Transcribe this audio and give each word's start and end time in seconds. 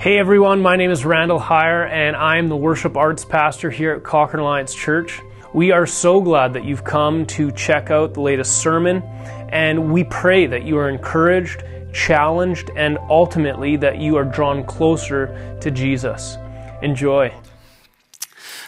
Hey 0.00 0.16
everyone, 0.16 0.62
my 0.62 0.76
name 0.76 0.90
is 0.90 1.04
Randall 1.04 1.38
Heyer, 1.38 1.86
and 1.86 2.16
I'm 2.16 2.48
the 2.48 2.56
worship 2.56 2.96
arts 2.96 3.22
pastor 3.22 3.68
here 3.68 3.92
at 3.92 4.02
Cochrane 4.02 4.40
Alliance 4.40 4.74
Church. 4.74 5.20
We 5.52 5.72
are 5.72 5.84
so 5.84 6.22
glad 6.22 6.54
that 6.54 6.64
you've 6.64 6.84
come 6.84 7.26
to 7.26 7.52
check 7.52 7.90
out 7.90 8.14
the 8.14 8.22
latest 8.22 8.62
sermon, 8.62 9.02
and 9.50 9.92
we 9.92 10.04
pray 10.04 10.46
that 10.46 10.62
you 10.62 10.78
are 10.78 10.88
encouraged, 10.88 11.64
challenged, 11.92 12.70
and 12.76 12.96
ultimately 13.10 13.76
that 13.76 13.98
you 13.98 14.16
are 14.16 14.24
drawn 14.24 14.64
closer 14.64 15.58
to 15.60 15.70
Jesus. 15.70 16.38
Enjoy. 16.80 17.30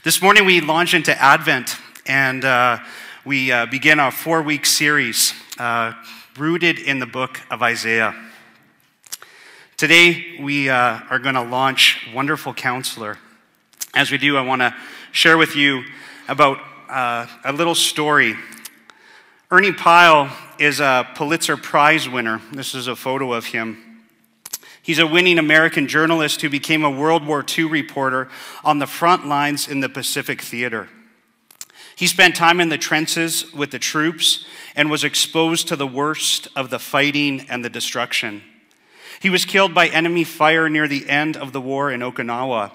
This 0.04 0.20
morning 0.20 0.44
we 0.44 0.60
launch 0.60 0.92
into 0.92 1.18
Advent, 1.18 1.78
and 2.04 2.44
uh, 2.44 2.78
we 3.24 3.50
uh, 3.50 3.64
begin 3.64 4.00
our 4.00 4.10
four 4.10 4.42
week 4.42 4.66
series 4.66 5.32
uh, 5.58 5.94
rooted 6.36 6.78
in 6.78 6.98
the 6.98 7.06
book 7.06 7.40
of 7.50 7.62
Isaiah. 7.62 8.14
Today, 9.82 10.36
we 10.38 10.70
uh, 10.70 11.00
are 11.10 11.18
going 11.18 11.34
to 11.34 11.42
launch 11.42 12.06
Wonderful 12.14 12.54
Counselor. 12.54 13.18
As 13.96 14.12
we 14.12 14.16
do, 14.16 14.36
I 14.36 14.42
want 14.42 14.62
to 14.62 14.73
share 15.10 15.36
with 15.36 15.56
you 15.56 15.82
about 16.28 16.59
uh, 16.88 17.27
a 17.45 17.52
little 17.52 17.74
story. 17.74 18.37
Ernie 19.50 19.73
Pyle 19.73 20.30
is 20.60 20.78
a 20.78 21.09
Pulitzer 21.16 21.56
Prize 21.56 22.09
winner. 22.09 22.40
This 22.52 22.76
is 22.76 22.87
a 22.87 22.95
photo 22.95 23.32
of 23.32 23.46
him. 23.46 24.04
He's 24.84 25.00
a 25.00 25.06
winning 25.09 25.40
American 25.40 25.88
journalist 25.88 26.42
who 26.42 26.48
became 26.48 26.84
a 26.84 26.90
World 26.90 27.26
War 27.26 27.45
II 27.45 27.64
reporter 27.64 28.28
on 28.62 28.78
the 28.78 28.87
front 28.87 29.26
lines 29.26 29.66
in 29.66 29.80
the 29.80 29.88
Pacific 29.88 30.42
Theater. 30.42 30.90
He 31.96 32.06
spent 32.06 32.37
time 32.37 32.60
in 32.60 32.68
the 32.68 32.78
trenches 32.78 33.52
with 33.52 33.73
the 33.73 33.80
troops 33.80 34.46
and 34.76 34.92
was 34.92 35.02
exposed 35.02 35.66
to 35.66 35.74
the 35.74 35.88
worst 35.88 36.46
of 36.54 36.70
the 36.70 36.78
fighting 36.78 37.46
and 37.51 37.64
the 37.64 37.68
destruction. 37.68 38.45
He 39.22 39.30
was 39.30 39.44
killed 39.44 39.72
by 39.72 39.86
enemy 39.86 40.24
fire 40.24 40.68
near 40.68 40.88
the 40.88 41.08
end 41.08 41.36
of 41.36 41.52
the 41.52 41.60
war 41.60 41.92
in 41.92 42.00
Okinawa. 42.00 42.72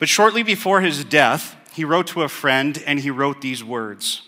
But 0.00 0.08
shortly 0.08 0.42
before 0.42 0.80
his 0.80 1.04
death, 1.04 1.54
he 1.72 1.84
wrote 1.84 2.08
to 2.08 2.22
a 2.22 2.28
friend 2.28 2.82
and 2.84 2.98
he 2.98 3.12
wrote 3.12 3.40
these 3.40 3.62
words. 3.62 4.22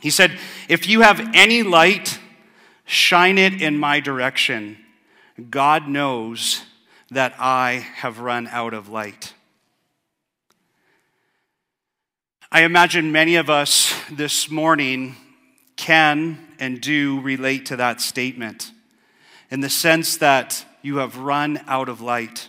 He 0.00 0.10
said, 0.10 0.36
If 0.68 0.88
you 0.88 1.02
have 1.02 1.20
any 1.34 1.62
light, 1.62 2.18
shine 2.84 3.38
it 3.38 3.62
in 3.62 3.78
my 3.78 4.00
direction. 4.00 4.76
God 5.50 5.86
knows 5.86 6.64
that 7.12 7.36
I 7.38 7.86
have 7.94 8.18
run 8.18 8.48
out 8.48 8.74
of 8.74 8.88
light. 8.88 9.34
I 12.50 12.64
imagine 12.64 13.12
many 13.12 13.36
of 13.36 13.48
us 13.48 13.94
this 14.10 14.50
morning 14.50 15.14
can 15.76 16.44
and 16.58 16.80
do 16.80 17.20
relate 17.20 17.66
to 17.66 17.76
that 17.76 18.00
statement 18.00 18.72
in 19.48 19.60
the 19.60 19.70
sense 19.70 20.16
that 20.16 20.64
you 20.82 20.96
have 20.98 21.16
run 21.18 21.60
out 21.66 21.88
of 21.88 22.00
light. 22.00 22.48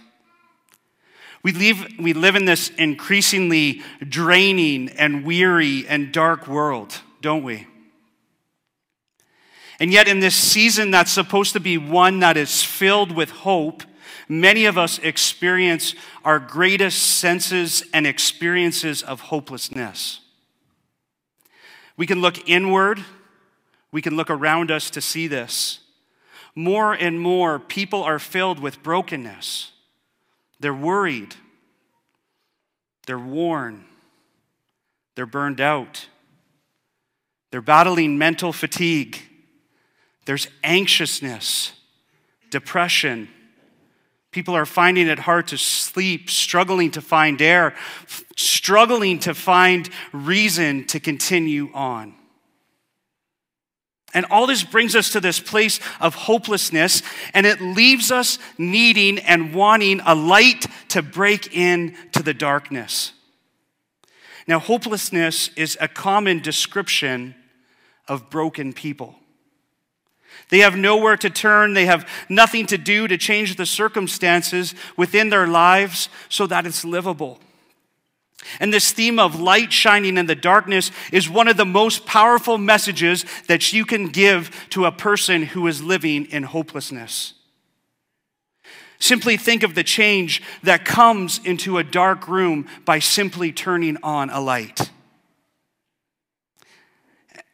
We 1.44 1.52
live, 1.52 1.86
we 2.00 2.14
live 2.14 2.36
in 2.36 2.46
this 2.46 2.70
increasingly 2.70 3.82
draining 4.08 4.90
and 4.90 5.26
weary 5.26 5.86
and 5.88 6.12
dark 6.12 6.48
world, 6.48 7.02
don't 7.22 7.44
we? 7.44 7.68
And 9.80 9.92
yet, 9.92 10.08
in 10.08 10.20
this 10.22 10.36
season 10.36 10.92
that's 10.92 11.12
supposed 11.12 11.54
to 11.54 11.60
be 11.60 11.78
one 11.78 12.20
that 12.20 12.38
is 12.38 12.64
filled 12.64 13.12
with 13.12 13.32
hope, 13.32 13.84
many 14.30 14.66
of 14.66 14.78
us 14.78 15.00
experience 15.00 15.96
our 16.24 16.40
greatest 16.40 17.20
senses 17.20 17.84
and 17.94 18.08
experiences 18.08 19.04
of 19.04 19.20
hopelessness. 19.20 20.22
We 21.98 22.08
can 22.08 22.22
look 22.22 22.48
inward, 22.48 23.04
we 23.92 24.02
can 24.02 24.16
look 24.16 24.30
around 24.30 24.72
us 24.72 24.90
to 24.92 25.02
see 25.02 25.28
this. 25.28 25.80
More 26.56 26.94
and 26.94 27.20
more, 27.20 27.60
people 27.60 28.04
are 28.04 28.20
filled 28.20 28.60
with 28.60 28.84
brokenness. 28.84 29.72
They're 30.60 30.74
worried. 30.74 31.36
They're 33.06 33.20
worn. 33.20 33.86
They're 35.16 35.26
burned 35.26 35.60
out. 35.60 36.08
They're 37.52 37.62
battling 37.62 38.18
mental 38.18 38.54
fatigue. 38.54 39.22
There's 40.26 40.48
anxiousness, 40.64 41.74
depression. 42.50 43.30
People 44.32 44.56
are 44.56 44.66
finding 44.66 45.08
it 45.08 45.20
hard 45.20 45.48
to 45.50 45.58
sleep, 45.58 46.30
struggling 46.30 46.92
to 46.92 47.02
find 47.02 47.42
air, 47.42 47.76
struggling 48.36 49.20
to 49.20 49.34
find 49.34 49.90
reason 50.12 50.86
to 50.88 51.00
continue 51.00 51.70
on. 51.74 52.16
And 54.14 54.26
all 54.30 54.46
this 54.46 54.64
brings 54.64 54.96
us 54.96 55.12
to 55.14 55.20
this 55.20 55.40
place 55.40 55.80
of 56.00 56.14
hopelessness, 56.14 57.02
and 57.34 57.46
it 57.46 57.62
leaves 57.62 58.12
us 58.12 58.38
needing 58.58 59.20
and 59.20 59.54
wanting 59.54 60.02
a 60.06 60.14
light 60.14 60.68
to 60.90 61.02
break 61.02 61.56
into 61.56 62.22
the 62.22 62.34
darkness. 62.34 63.14
Now, 64.48 64.60
hopelessness 64.60 65.50
is 65.56 65.78
a 65.80 65.88
common 65.88 66.40
description 66.40 67.36
of 68.08 68.30
broken 68.30 68.74
people. 68.74 69.16
They 70.50 70.60
have 70.60 70.76
nowhere 70.76 71.18
to 71.18 71.30
turn, 71.30 71.74
they 71.74 71.86
have 71.86 72.08
nothing 72.30 72.66
to 72.68 72.78
do 72.78 73.08
to 73.08 73.18
change 73.18 73.56
the 73.56 73.66
circumstances 73.66 74.76
within 74.98 75.30
their 75.30 75.48
lives 75.48 76.10
so 76.30 76.46
that 76.48 76.66
it's 76.66 76.84
livable. 76.84 77.40
And 78.60 78.74
this 78.74 78.92
theme 78.92 79.20
of 79.20 79.40
light 79.40 79.72
shining 79.72 80.18
in 80.18 80.26
the 80.26 80.36
darkness 80.36 80.92
is 81.12 81.30
one 81.30 81.48
of 81.48 81.58
the 81.58 81.66
most 81.66 82.06
powerful 82.06 82.58
messages 82.58 83.26
that 83.48 83.74
you 83.74 83.86
can 83.86 84.08
give 84.08 84.68
to 84.72 84.86
a 84.86 84.92
person 84.92 85.44
who 85.44 85.68
is 85.68 85.82
living 85.82 86.26
in 86.26 86.44
hopelessness. 86.44 87.34
Simply 89.00 89.36
think 89.36 89.64
of 89.64 89.76
the 89.76 89.84
change 89.84 90.42
that 90.64 90.86
comes 90.86 91.42
into 91.44 91.78
a 91.78 91.84
dark 91.84 92.28
room 92.28 92.68
by 92.86 93.00
simply 93.00 93.52
turning 93.52 93.98
on 94.02 94.30
a 94.30 94.40
light. 94.40 94.92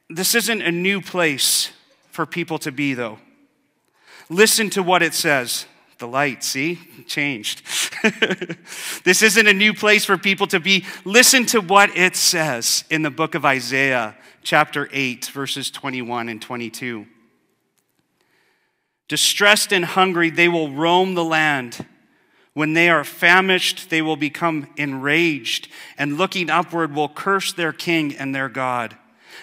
This 0.09 0.35
isn't 0.35 0.61
a 0.61 0.71
new 0.71 1.01
place 1.01 1.71
for 2.11 2.25
people 2.25 2.59
to 2.59 2.71
be, 2.71 2.93
though. 2.93 3.19
Listen 4.29 4.69
to 4.71 4.83
what 4.83 5.01
it 5.01 5.13
says. 5.13 5.65
The 5.99 6.07
light, 6.07 6.45
see? 6.45 6.79
changed. 7.07 7.61
this 9.03 9.21
isn't 9.21 9.47
a 9.47 9.53
new 9.53 9.73
place 9.73 10.05
for 10.05 10.17
people 10.17 10.47
to 10.47 10.59
be. 10.61 10.85
Listen 11.03 11.45
to 11.47 11.59
what 11.59 11.95
it 11.95 12.15
says 12.15 12.85
in 12.89 13.01
the 13.01 13.11
book 13.11 13.35
of 13.35 13.43
Isaiah, 13.43 14.15
chapter 14.41 14.87
8, 14.93 15.25
verses 15.25 15.69
21 15.69 16.29
and 16.29 16.41
22. 16.41 17.05
Distressed 19.09 19.73
and 19.73 19.83
hungry, 19.83 20.29
they 20.29 20.47
will 20.47 20.71
roam 20.71 21.15
the 21.15 21.25
land. 21.25 21.85
When 22.53 22.73
they 22.73 22.89
are 22.89 23.03
famished, 23.03 23.89
they 23.89 24.01
will 24.01 24.15
become 24.15 24.69
enraged, 24.77 25.67
and 25.97 26.17
looking 26.17 26.49
upward 26.49 26.95
will 26.95 27.09
curse 27.09 27.51
their 27.51 27.73
king 27.73 28.15
and 28.15 28.33
their 28.33 28.47
God. 28.47 28.95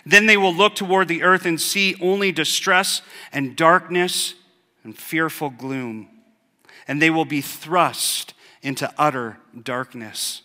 Then 0.06 0.24
they 0.24 0.38
will 0.38 0.54
look 0.54 0.74
toward 0.74 1.08
the 1.08 1.22
earth 1.22 1.44
and 1.44 1.60
see 1.60 1.96
only 2.00 2.32
distress 2.32 3.02
and 3.30 3.56
darkness 3.56 4.34
and 4.84 4.96
fearful 4.96 5.50
gloom 5.50 6.15
and 6.86 7.00
they 7.00 7.10
will 7.10 7.24
be 7.24 7.40
thrust 7.40 8.34
into 8.62 8.92
utter 8.98 9.38
darkness. 9.60 10.42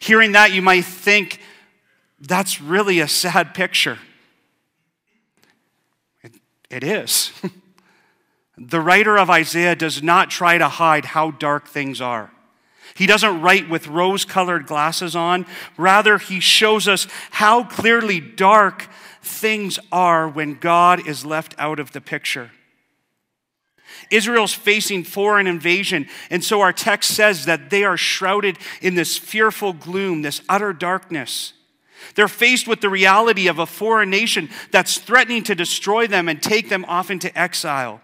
Hearing 0.00 0.32
that, 0.32 0.52
you 0.52 0.62
might 0.62 0.84
think 0.84 1.40
that's 2.20 2.60
really 2.60 3.00
a 3.00 3.08
sad 3.08 3.54
picture. 3.54 3.98
it, 6.22 6.34
it 6.70 6.84
is. 6.84 7.32
the 8.58 8.80
writer 8.80 9.18
of 9.18 9.30
Isaiah 9.30 9.76
does 9.76 10.02
not 10.02 10.30
try 10.30 10.58
to 10.58 10.68
hide 10.68 11.06
how 11.06 11.30
dark 11.30 11.68
things 11.68 12.00
are. 12.00 12.30
He 12.94 13.06
doesn't 13.06 13.40
write 13.40 13.68
with 13.68 13.88
rose 13.88 14.24
colored 14.24 14.66
glasses 14.66 15.14
on. 15.14 15.46
Rather, 15.76 16.18
he 16.18 16.40
shows 16.40 16.88
us 16.88 17.06
how 17.30 17.64
clearly 17.64 18.20
dark 18.20 18.88
things 19.22 19.78
are 19.92 20.28
when 20.28 20.54
God 20.54 21.06
is 21.06 21.24
left 21.24 21.54
out 21.58 21.78
of 21.78 21.92
the 21.92 22.00
picture. 22.00 22.50
Israel's 24.10 24.54
facing 24.54 25.04
foreign 25.04 25.46
invasion. 25.46 26.08
And 26.30 26.42
so 26.42 26.60
our 26.60 26.72
text 26.72 27.14
says 27.14 27.44
that 27.46 27.70
they 27.70 27.84
are 27.84 27.96
shrouded 27.96 28.58
in 28.80 28.94
this 28.94 29.18
fearful 29.18 29.72
gloom, 29.72 30.22
this 30.22 30.42
utter 30.48 30.72
darkness. 30.72 31.52
They're 32.14 32.28
faced 32.28 32.66
with 32.66 32.80
the 32.80 32.88
reality 32.88 33.46
of 33.46 33.58
a 33.58 33.66
foreign 33.66 34.10
nation 34.10 34.48
that's 34.70 34.98
threatening 34.98 35.42
to 35.44 35.54
destroy 35.54 36.06
them 36.06 36.28
and 36.28 36.42
take 36.42 36.68
them 36.68 36.84
off 36.86 37.10
into 37.10 37.36
exile. 37.38 38.00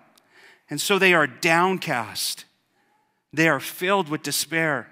And 0.68 0.80
so 0.80 0.98
they 0.98 1.14
are 1.14 1.26
downcast. 1.26 2.44
They 3.32 3.48
are 3.48 3.60
filled 3.60 4.08
with 4.08 4.22
despair. 4.22 4.88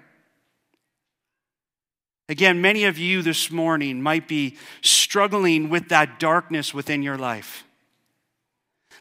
Again, 2.27 2.61
many 2.61 2.85
of 2.85 2.97
you 2.97 3.21
this 3.21 3.51
morning 3.51 4.01
might 4.01 4.27
be 4.27 4.57
struggling 4.81 5.69
with 5.69 5.89
that 5.89 6.19
darkness 6.19 6.73
within 6.73 7.03
your 7.03 7.17
life. 7.17 7.63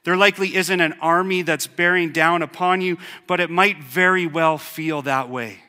There 0.04 0.16
likely 0.16 0.54
isn't 0.54 0.80
an 0.80 0.94
army 1.00 1.42
that's 1.42 1.66
bearing 1.66 2.12
down 2.12 2.42
upon 2.42 2.82
you, 2.82 2.98
but 3.26 3.40
it 3.40 3.50
might 3.50 3.82
very 3.82 4.26
well 4.26 4.58
feel 4.58 5.02
that 5.02 5.30
way. 5.30 5.60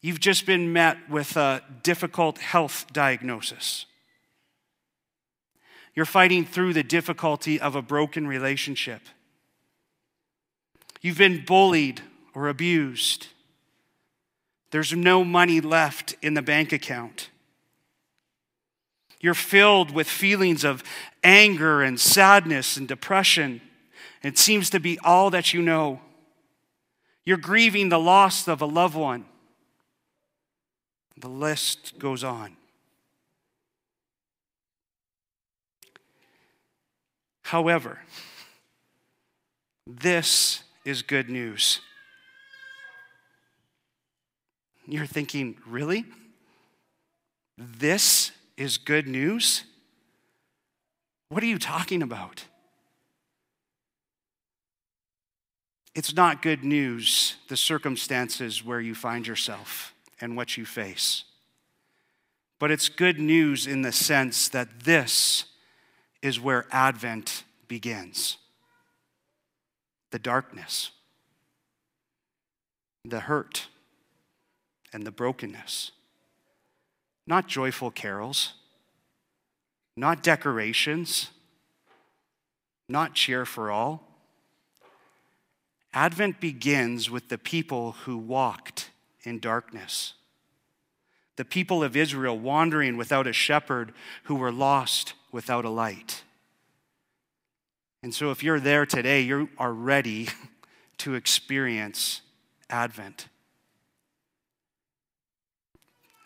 You've 0.00 0.20
just 0.20 0.46
been 0.46 0.72
met 0.72 0.96
with 1.10 1.36
a 1.36 1.62
difficult 1.82 2.38
health 2.38 2.86
diagnosis. 2.92 3.84
You're 5.94 6.06
fighting 6.06 6.44
through 6.44 6.72
the 6.72 6.84
difficulty 6.84 7.60
of 7.60 7.74
a 7.74 7.82
broken 7.82 8.26
relationship. 8.26 9.02
You've 11.02 11.18
been 11.18 11.44
bullied 11.44 12.00
or 12.34 12.48
abused. 12.48 13.26
There's 14.70 14.92
no 14.92 15.24
money 15.24 15.60
left 15.60 16.14
in 16.22 16.34
the 16.34 16.42
bank 16.42 16.72
account. 16.72 17.30
You're 19.20 19.34
filled 19.34 19.90
with 19.90 20.08
feelings 20.08 20.64
of 20.64 20.84
anger 21.24 21.82
and 21.82 21.98
sadness 21.98 22.76
and 22.76 22.86
depression. 22.86 23.60
It 24.22 24.38
seems 24.38 24.70
to 24.70 24.80
be 24.80 24.98
all 25.00 25.30
that 25.30 25.52
you 25.52 25.62
know. 25.62 26.00
You're 27.24 27.36
grieving 27.36 27.88
the 27.88 27.98
loss 27.98 28.46
of 28.48 28.62
a 28.62 28.66
loved 28.66 28.94
one. 28.94 29.26
The 31.16 31.28
list 31.28 31.98
goes 31.98 32.22
on. 32.22 32.56
However, 37.42 37.98
this 39.86 40.62
is 40.84 41.02
good 41.02 41.28
news. 41.28 41.80
You're 44.86 45.06
thinking, 45.06 45.56
really? 45.66 46.04
This 47.56 48.32
is 48.58 48.76
good 48.76 49.06
news? 49.06 49.62
What 51.28 51.42
are 51.42 51.46
you 51.46 51.58
talking 51.58 52.02
about? 52.02 52.44
It's 55.94 56.14
not 56.14 56.42
good 56.42 56.64
news, 56.64 57.36
the 57.48 57.56
circumstances 57.56 58.64
where 58.64 58.80
you 58.80 58.94
find 58.94 59.26
yourself 59.26 59.94
and 60.20 60.36
what 60.36 60.56
you 60.56 60.66
face. 60.66 61.24
But 62.58 62.72
it's 62.72 62.88
good 62.88 63.20
news 63.20 63.66
in 63.66 63.82
the 63.82 63.92
sense 63.92 64.48
that 64.48 64.80
this 64.80 65.44
is 66.20 66.40
where 66.40 66.66
Advent 66.72 67.44
begins 67.68 68.38
the 70.10 70.18
darkness, 70.18 70.90
the 73.04 73.20
hurt, 73.20 73.66
and 74.92 75.06
the 75.06 75.10
brokenness 75.10 75.92
not 77.28 77.46
joyful 77.46 77.90
carols, 77.90 78.54
not 79.94 80.22
decorations, 80.22 81.28
not 82.88 83.14
cheer 83.14 83.44
for 83.44 83.70
all. 83.70 84.02
Advent 85.92 86.40
begins 86.40 87.10
with 87.10 87.28
the 87.28 87.36
people 87.36 87.92
who 88.06 88.16
walked 88.16 88.90
in 89.24 89.38
darkness. 89.38 90.14
The 91.36 91.44
people 91.44 91.84
of 91.84 91.94
Israel 91.94 92.38
wandering 92.38 92.96
without 92.96 93.26
a 93.26 93.32
shepherd 93.34 93.92
who 94.24 94.34
were 94.34 94.50
lost 94.50 95.12
without 95.30 95.66
a 95.66 95.70
light. 95.70 96.24
And 98.02 98.14
so, 98.14 98.30
if 98.30 98.42
you're 98.42 98.60
there 98.60 98.86
today, 98.86 99.20
you 99.20 99.50
are 99.58 99.72
ready 99.72 100.28
to 100.98 101.14
experience 101.14 102.22
Advent. 102.70 103.28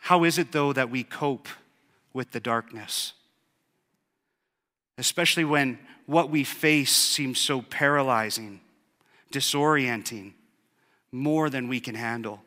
How 0.02 0.24
is 0.24 0.36
it, 0.36 0.50
though, 0.50 0.72
that 0.72 0.90
we 0.90 1.04
cope 1.04 1.46
with 2.12 2.32
the 2.32 2.40
darkness? 2.40 3.12
Especially 4.98 5.44
when 5.44 5.78
what 6.06 6.28
we 6.28 6.42
face 6.42 6.90
seems 6.90 7.38
so 7.38 7.62
paralyzing, 7.62 8.60
disorienting, 9.32 10.32
more 11.12 11.48
than 11.48 11.68
we 11.68 11.78
can 11.78 11.94
handle. 11.94 12.42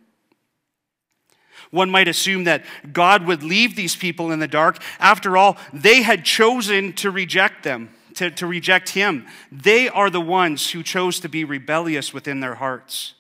One 1.72 1.90
might 1.90 2.10
assume 2.10 2.44
that 2.44 2.66
God 2.92 3.26
would 3.26 3.42
leave 3.42 3.78
these 3.78 3.96
people 3.96 4.34
in 4.34 4.40
the 4.40 4.50
dark. 4.50 4.82
After 5.00 5.38
all, 5.38 5.56
they 5.72 6.02
had 6.02 6.26
chosen 6.26 6.92
to 6.94 7.10
reject 7.10 7.64
them, 7.64 7.90
to, 8.16 8.32
to 8.32 8.48
reject 8.48 8.90
Him. 8.90 9.26
They 9.50 9.88
are 9.88 10.10
the 10.10 10.20
ones 10.20 10.72
who 10.72 10.84
chose 10.84 11.22
to 11.22 11.30
be 11.30 11.46
rebellious 11.46 12.14
within 12.14 12.42
their 12.42 12.56
hearts. 12.56 13.14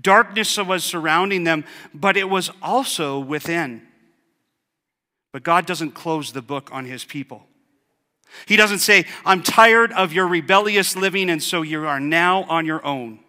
Darkness 0.00 0.56
was 0.58 0.84
surrounding 0.84 1.44
them, 1.44 1.64
but 1.92 2.16
it 2.16 2.28
was 2.28 2.50
also 2.62 3.18
within. 3.18 3.82
But 5.32 5.42
God 5.42 5.66
doesn't 5.66 5.92
close 5.92 6.32
the 6.32 6.42
book 6.42 6.70
on 6.72 6.84
his 6.84 7.04
people. 7.04 7.46
He 8.46 8.56
doesn't 8.56 8.78
say, 8.78 9.06
I'm 9.24 9.42
tired 9.42 9.92
of 9.92 10.12
your 10.12 10.26
rebellious 10.26 10.96
living, 10.96 11.30
and 11.30 11.42
so 11.42 11.62
you 11.62 11.86
are 11.86 12.00
now 12.00 12.44
on 12.44 12.66
your 12.66 12.84
own. 12.84 13.20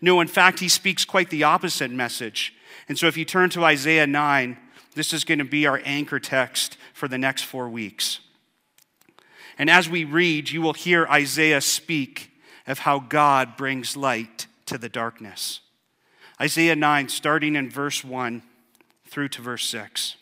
No, 0.00 0.20
in 0.20 0.28
fact, 0.28 0.60
he 0.60 0.68
speaks 0.68 1.04
quite 1.04 1.30
the 1.30 1.44
opposite 1.44 1.90
message. 1.90 2.54
And 2.88 2.98
so 2.98 3.06
if 3.06 3.16
you 3.16 3.24
turn 3.24 3.50
to 3.50 3.64
Isaiah 3.64 4.06
9, 4.06 4.56
this 4.94 5.12
is 5.12 5.24
going 5.24 5.38
to 5.38 5.44
be 5.44 5.66
our 5.66 5.80
anchor 5.84 6.18
text 6.18 6.76
for 6.92 7.08
the 7.08 7.18
next 7.18 7.42
four 7.42 7.68
weeks. 7.68 8.20
And 9.58 9.68
as 9.68 9.88
we 9.88 10.04
read, 10.04 10.50
you 10.50 10.62
will 10.62 10.72
hear 10.72 11.06
Isaiah 11.06 11.60
speak 11.60 12.30
of 12.66 12.80
how 12.80 13.00
God 13.00 13.56
brings 13.56 13.96
light 13.96 14.46
to 14.66 14.78
the 14.78 14.88
darkness. 14.88 15.60
Isaiah 16.40 16.76
9, 16.76 17.08
starting 17.08 17.56
in 17.56 17.68
verse 17.68 18.04
1 18.04 18.42
through 19.06 19.28
to 19.28 19.42
verse 19.42 19.66
6. 19.66 20.16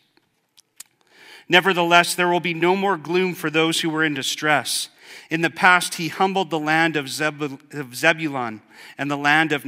Nevertheless, 1.49 2.15
there 2.15 2.29
will 2.29 2.41
be 2.41 2.55
no 2.55 2.75
more 2.75 2.97
gloom 2.97 3.35
for 3.35 3.51
those 3.51 3.81
who 3.81 3.91
were 3.91 4.05
in 4.05 4.15
distress. 4.15 4.89
In 5.31 5.43
the 5.43 5.51
past, 5.51 5.95
he 5.95 6.09
humbled 6.09 6.51
the 6.51 6.59
land 6.59 6.97
of, 6.97 7.09
Zebulun 7.09 8.63
and 8.99 9.11
the 9.11 9.17
land 9.17 9.53
of 9.53 9.65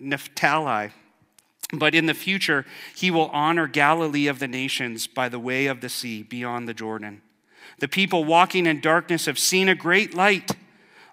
Naphtali. 0.00 0.90
But 1.72 1.94
in 1.94 2.06
the 2.06 2.14
future, 2.14 2.66
he 2.96 3.10
will 3.10 3.28
honor 3.28 3.68
Galilee 3.68 4.26
of 4.26 4.40
the 4.40 4.48
nations 4.48 5.06
by 5.06 5.28
the 5.28 5.38
way 5.38 5.66
of 5.66 5.80
the 5.80 5.88
sea 5.88 6.22
beyond 6.24 6.66
the 6.66 6.74
Jordan. 6.74 7.22
The 7.78 7.88
people 7.88 8.24
walking 8.24 8.66
in 8.66 8.80
darkness 8.80 9.26
have 9.26 9.38
seen 9.38 9.68
a 9.68 9.74
great 9.76 10.14
light. 10.14 10.52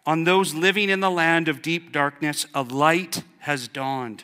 On 0.06 0.24
those 0.24 0.56
living 0.56 0.89
in 0.89 1.00
the 1.00 1.12
land 1.12 1.48
of 1.48 1.62
deep 1.62 1.92
darkness, 1.92 2.48
a 2.56 2.63
light 2.63 3.22
has 3.39 3.68
dawned. 3.68 4.24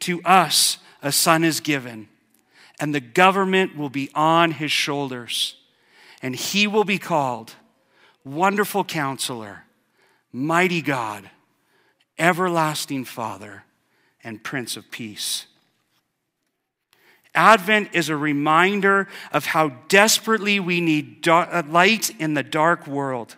to 0.00 0.22
us 0.22 0.78
a 1.02 1.12
son 1.12 1.44
is 1.44 1.60
given, 1.60 2.08
and 2.78 2.94
the 2.94 3.00
government 3.00 3.76
will 3.76 3.90
be 3.90 4.10
on 4.14 4.52
his 4.52 4.72
shoulders, 4.72 5.56
and 6.22 6.34
he 6.34 6.66
will 6.66 6.84
be 6.84 6.98
called 6.98 7.54
Wonderful 8.24 8.84
Counselor, 8.84 9.64
Mighty 10.32 10.82
God, 10.82 11.30
Everlasting 12.18 13.04
Father, 13.04 13.64
and 14.22 14.42
Prince 14.42 14.76
of 14.76 14.90
Peace. 14.90 15.46
Advent 17.34 17.90
is 17.92 18.08
a 18.08 18.16
reminder 18.16 19.08
of 19.32 19.46
how 19.46 19.68
desperately 19.88 20.58
we 20.58 20.80
need 20.80 21.26
a 21.26 21.64
light 21.68 22.10
in 22.20 22.34
the 22.34 22.42
dark 22.42 22.86
world, 22.86 23.36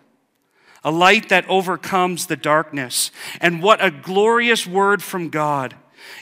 a 0.82 0.90
light 0.90 1.28
that 1.28 1.48
overcomes 1.48 2.26
the 2.26 2.36
darkness. 2.36 3.10
And 3.40 3.62
what 3.62 3.84
a 3.84 3.90
glorious 3.90 4.66
word 4.66 5.02
from 5.02 5.28
God 5.28 5.76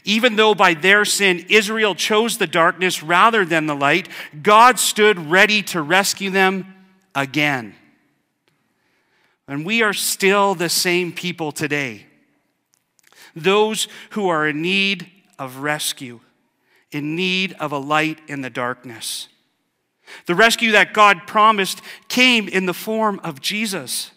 even 0.04 0.36
though 0.36 0.54
by 0.54 0.74
their 0.74 1.04
sin 1.04 1.46
Israel 1.48 1.94
chose 1.94 2.38
the 2.38 2.46
darkness 2.46 3.02
rather 3.02 3.44
than 3.44 3.66
the 3.66 3.74
light, 3.74 4.08
God 4.42 4.78
stood 4.78 5.18
ready 5.18 5.62
to 5.64 5.82
rescue 5.82 6.30
them 6.30 6.74
again. 7.14 7.74
And 9.48 9.66
we 9.66 9.82
are 9.82 9.92
still 9.92 10.54
the 10.54 10.68
same 10.68 11.12
people 11.12 11.52
today. 11.52 12.06
Those 13.34 13.88
who 14.10 14.28
are 14.28 14.46
in 14.46 14.62
need 14.62 15.10
of 15.38 15.58
rescue, 15.58 16.20
in 16.92 17.16
need 17.16 17.54
of 17.54 17.72
a 17.72 17.78
light 17.78 18.20
in 18.28 18.42
the 18.42 18.50
darkness. 18.50 19.28
The 20.26 20.34
rescue 20.34 20.72
that 20.72 20.92
God 20.92 21.26
promised 21.26 21.82
came 22.08 22.48
in 22.48 22.66
the 22.66 22.74
form 22.74 23.20
of 23.22 23.40
Jesus. 23.40 24.10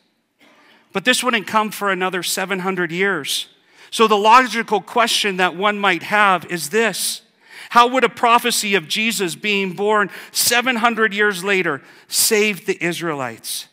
But 0.92 1.06
this 1.06 1.24
wouldn't 1.24 1.48
come 1.48 1.72
for 1.72 1.92
another 1.92 2.24
700 2.24 2.92
years. 2.92 3.48
So, 3.94 4.08
the 4.08 4.18
logical 4.18 4.82
question 4.82 5.38
that 5.38 5.56
one 5.56 5.78
might 5.78 6.02
have 6.02 6.46
is 6.46 6.72
this 6.72 7.22
How 7.70 7.86
would 7.90 8.04
a 8.04 8.10
prophecy 8.10 8.74
of 8.74 8.88
Jesus 8.88 9.36
being 9.36 9.74
born 9.74 10.10
700 10.32 11.14
years 11.14 11.44
later 11.44 11.80
save 12.08 12.66
the 12.66 12.84
Israelites? 12.84 13.68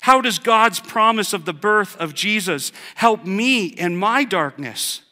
How 0.00 0.20
does 0.20 0.40
God's 0.40 0.80
promise 0.80 1.32
of 1.32 1.44
the 1.44 1.52
birth 1.52 1.96
of 1.98 2.14
Jesus 2.14 2.72
help 2.96 3.24
me 3.24 3.66
in 3.66 3.96
my 3.96 4.24
darkness, 4.24 5.02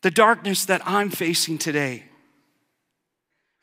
the 0.00 0.10
darkness 0.10 0.64
that 0.64 0.80
I'm 0.86 1.10
facing 1.10 1.58
today? 1.58 2.07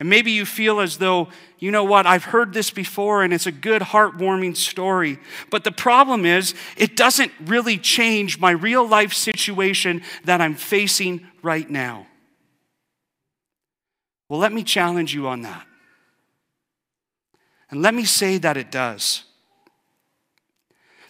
And 0.06 0.10
maybe 0.12 0.30
you 0.30 0.46
feel 0.46 0.82
as 0.82 1.00
though, 1.00 1.30
you 1.58 1.72
know 1.72 1.84
what, 1.84 2.06
I've 2.06 2.26
heard 2.26 2.54
this 2.54 2.70
before 2.70 3.24
and 3.24 3.34
it's 3.34 3.48
a 3.48 3.52
good, 3.52 3.82
heartwarming 3.82 4.56
story. 4.56 5.18
But 5.50 5.64
the 5.64 5.72
problem 5.72 6.28
is, 6.28 6.54
it 6.78 6.96
doesn't 6.96 7.32
really 7.46 7.80
change 7.80 8.40
my 8.40 8.52
real 8.52 8.88
life 8.88 9.16
situation 9.16 10.04
that 10.26 10.42
I'm 10.42 10.54
facing 10.54 11.26
right 11.42 11.68
now. 11.68 12.06
Well, 14.30 14.40
let 14.40 14.54
me 14.54 14.62
challenge 14.62 15.12
you 15.16 15.28
on 15.28 15.42
that. 15.42 15.66
And 17.72 17.82
let 17.82 17.96
me 17.96 18.06
say 18.06 18.38
that 18.38 18.58
it 18.58 18.70
does. 18.70 19.24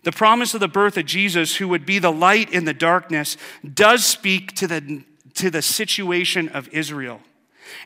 The 0.04 0.14
promise 0.14 0.54
of 0.54 0.62
the 0.62 0.70
birth 0.70 0.96
of 0.96 1.06
Jesus, 1.06 1.58
who 1.58 1.68
would 1.68 1.86
be 1.86 2.00
the 2.00 2.14
light 2.14 2.50
in 2.54 2.64
the 2.64 2.74
darkness, 2.74 3.36
does 3.74 4.06
speak 4.06 4.54
to 4.54 4.68
the, 4.68 5.04
to 5.34 5.50
the 5.50 5.62
situation 5.62 6.48
of 6.48 6.70
Israel. 6.70 7.20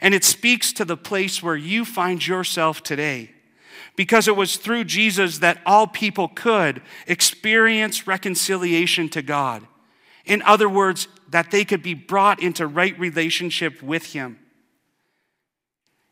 And 0.02 0.14
it 0.14 0.24
speaks 0.24 0.74
to 0.74 0.86
the 0.86 0.98
place 0.98 1.42
where 1.42 1.56
you 1.56 1.86
find 1.86 2.26
yourself 2.26 2.84
today. 2.84 3.32
Because 3.96 4.28
it 4.28 4.36
was 4.36 4.58
through 4.58 4.86
Jesus 4.86 5.40
that 5.40 5.62
all 5.66 5.88
people 5.88 6.30
could 6.30 6.82
experience 7.08 8.08
reconciliation 8.08 9.10
to 9.10 9.22
God. 9.22 9.66
In 10.26 10.42
other 10.44 10.70
words, 10.70 11.08
that 11.30 11.52
they 11.52 11.66
could 11.66 11.84
be 11.84 11.94
brought 11.94 12.42
into 12.42 12.66
right 12.68 12.98
relationship 13.00 13.82
with 13.82 14.14
Him. 14.14 14.40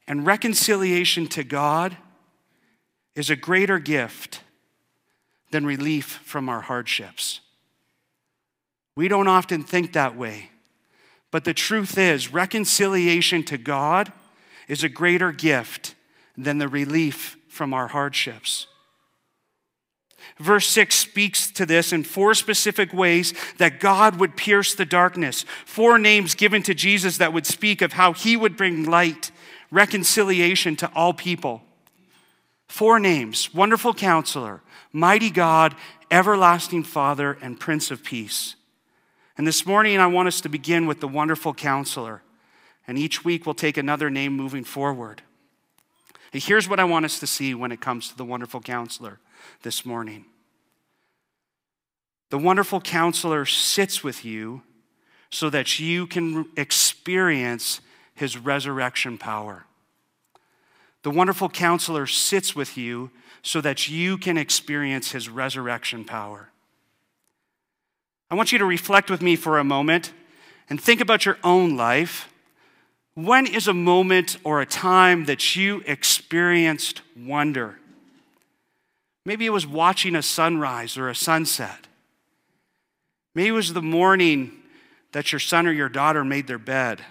And 0.07 0.25
reconciliation 0.25 1.27
to 1.27 1.43
God 1.43 1.97
is 3.15 3.29
a 3.29 3.35
greater 3.35 3.79
gift 3.79 4.41
than 5.51 5.65
relief 5.65 6.19
from 6.23 6.49
our 6.49 6.61
hardships. 6.61 7.41
We 8.95 9.07
don't 9.07 9.27
often 9.27 9.63
think 9.63 9.93
that 9.93 10.17
way. 10.17 10.49
But 11.31 11.43
the 11.43 11.53
truth 11.53 11.97
is, 11.97 12.31
reconciliation 12.31 13.43
to 13.43 13.57
God 13.57 14.11
is 14.67 14.83
a 14.83 14.89
greater 14.89 15.31
gift 15.31 15.95
than 16.37 16.57
the 16.57 16.67
relief 16.67 17.37
from 17.49 17.73
our 17.73 17.87
hardships. 17.87 18.67
Verse 20.39 20.67
6 20.67 20.93
speaks 20.93 21.51
to 21.51 21.65
this 21.65 21.91
in 21.91 22.03
four 22.03 22.33
specific 22.33 22.93
ways 22.93 23.33
that 23.57 23.79
God 23.79 24.19
would 24.19 24.37
pierce 24.37 24.75
the 24.75 24.85
darkness. 24.85 25.45
Four 25.65 25.97
names 25.97 26.35
given 26.35 26.61
to 26.63 26.75
Jesus 26.75 27.17
that 27.17 27.33
would 27.33 27.47
speak 27.47 27.81
of 27.81 27.93
how 27.93 28.13
he 28.13 28.37
would 28.37 28.55
bring 28.55 28.85
light, 28.85 29.31
reconciliation 29.71 30.75
to 30.77 30.91
all 30.93 31.13
people. 31.13 31.63
Four 32.67 32.99
names 32.99 33.53
Wonderful 33.53 33.93
Counselor, 33.93 34.61
Mighty 34.93 35.31
God, 35.31 35.75
Everlasting 36.11 36.83
Father, 36.83 37.37
and 37.41 37.59
Prince 37.59 37.89
of 37.89 38.03
Peace. 38.03 38.55
And 39.37 39.45
this 39.45 39.65
morning, 39.65 39.99
I 39.99 40.07
want 40.07 40.27
us 40.27 40.41
to 40.41 40.49
begin 40.49 40.87
with 40.87 40.99
the 40.99 41.07
wonderful 41.07 41.53
counselor. 41.53 42.23
And 42.87 42.97
each 42.97 43.23
week, 43.23 43.45
we'll 43.45 43.55
take 43.55 43.77
another 43.77 44.09
name 44.09 44.33
moving 44.33 44.63
forward. 44.63 45.21
And 46.33 46.41
here's 46.41 46.67
what 46.67 46.79
I 46.79 46.85
want 46.85 47.05
us 47.05 47.19
to 47.19 47.27
see 47.27 47.53
when 47.53 47.71
it 47.71 47.79
comes 47.79 48.09
to 48.09 48.17
the 48.17 48.25
wonderful 48.25 48.61
counselor 48.61 49.19
this 49.63 49.85
morning 49.85 50.25
the 52.29 52.37
wonderful 52.37 52.81
counselor 52.81 53.45
sits 53.45 54.03
with 54.03 54.25
you 54.25 54.61
so 55.29 55.49
that 55.49 55.79
you 55.79 56.05
can 56.05 56.45
experience 56.57 57.79
his 58.13 58.37
resurrection 58.37 59.17
power. 59.17 59.65
The 61.03 61.11
wonderful 61.11 61.47
counselor 61.47 62.05
sits 62.05 62.53
with 62.53 62.77
you 62.77 63.11
so 63.43 63.61
that 63.61 63.87
you 63.87 64.17
can 64.17 64.37
experience 64.37 65.11
his 65.11 65.29
resurrection 65.29 66.03
power. 66.03 66.49
I 68.29 68.35
want 68.35 68.51
you 68.51 68.57
to 68.57 68.65
reflect 68.65 69.09
with 69.09 69.21
me 69.21 69.35
for 69.35 69.57
a 69.57 69.63
moment 69.63 70.11
and 70.69 70.81
think 70.81 70.99
about 70.99 71.25
your 71.25 71.37
own 71.43 71.77
life. 71.77 72.29
When 73.13 73.47
is 73.47 73.67
a 73.67 73.73
moment 73.73 74.37
or 74.43 74.61
a 74.61 74.65
time 74.65 75.25
that 75.25 75.55
you 75.55 75.81
experienced 75.85 77.01
wonder? 77.15 77.79
Maybe 79.25 79.45
it 79.45 79.51
was 79.51 79.65
watching 79.65 80.15
a 80.15 80.21
sunrise 80.21 80.97
or 80.97 81.09
a 81.09 81.15
sunset. 81.15 81.87
Maybe 83.33 83.49
it 83.49 83.53
was 83.53 83.73
the 83.73 83.81
morning 83.81 84.51
that 85.13 85.31
your 85.31 85.39
son 85.39 85.67
or 85.67 85.71
your 85.71 85.89
daughter 85.89 86.23
made 86.23 86.47
their 86.47 86.57
bed. 86.57 87.01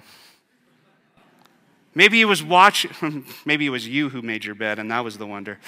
Maybe 1.94 2.20
it 2.20 2.26
was 2.26 2.42
watching, 2.42 3.24
maybe 3.44 3.66
it 3.66 3.70
was 3.70 3.88
you 3.88 4.10
who 4.10 4.22
made 4.22 4.44
your 4.44 4.54
bed, 4.54 4.78
and 4.78 4.90
that 4.90 5.02
was 5.02 5.18
the 5.18 5.26
wonder. 5.26 5.58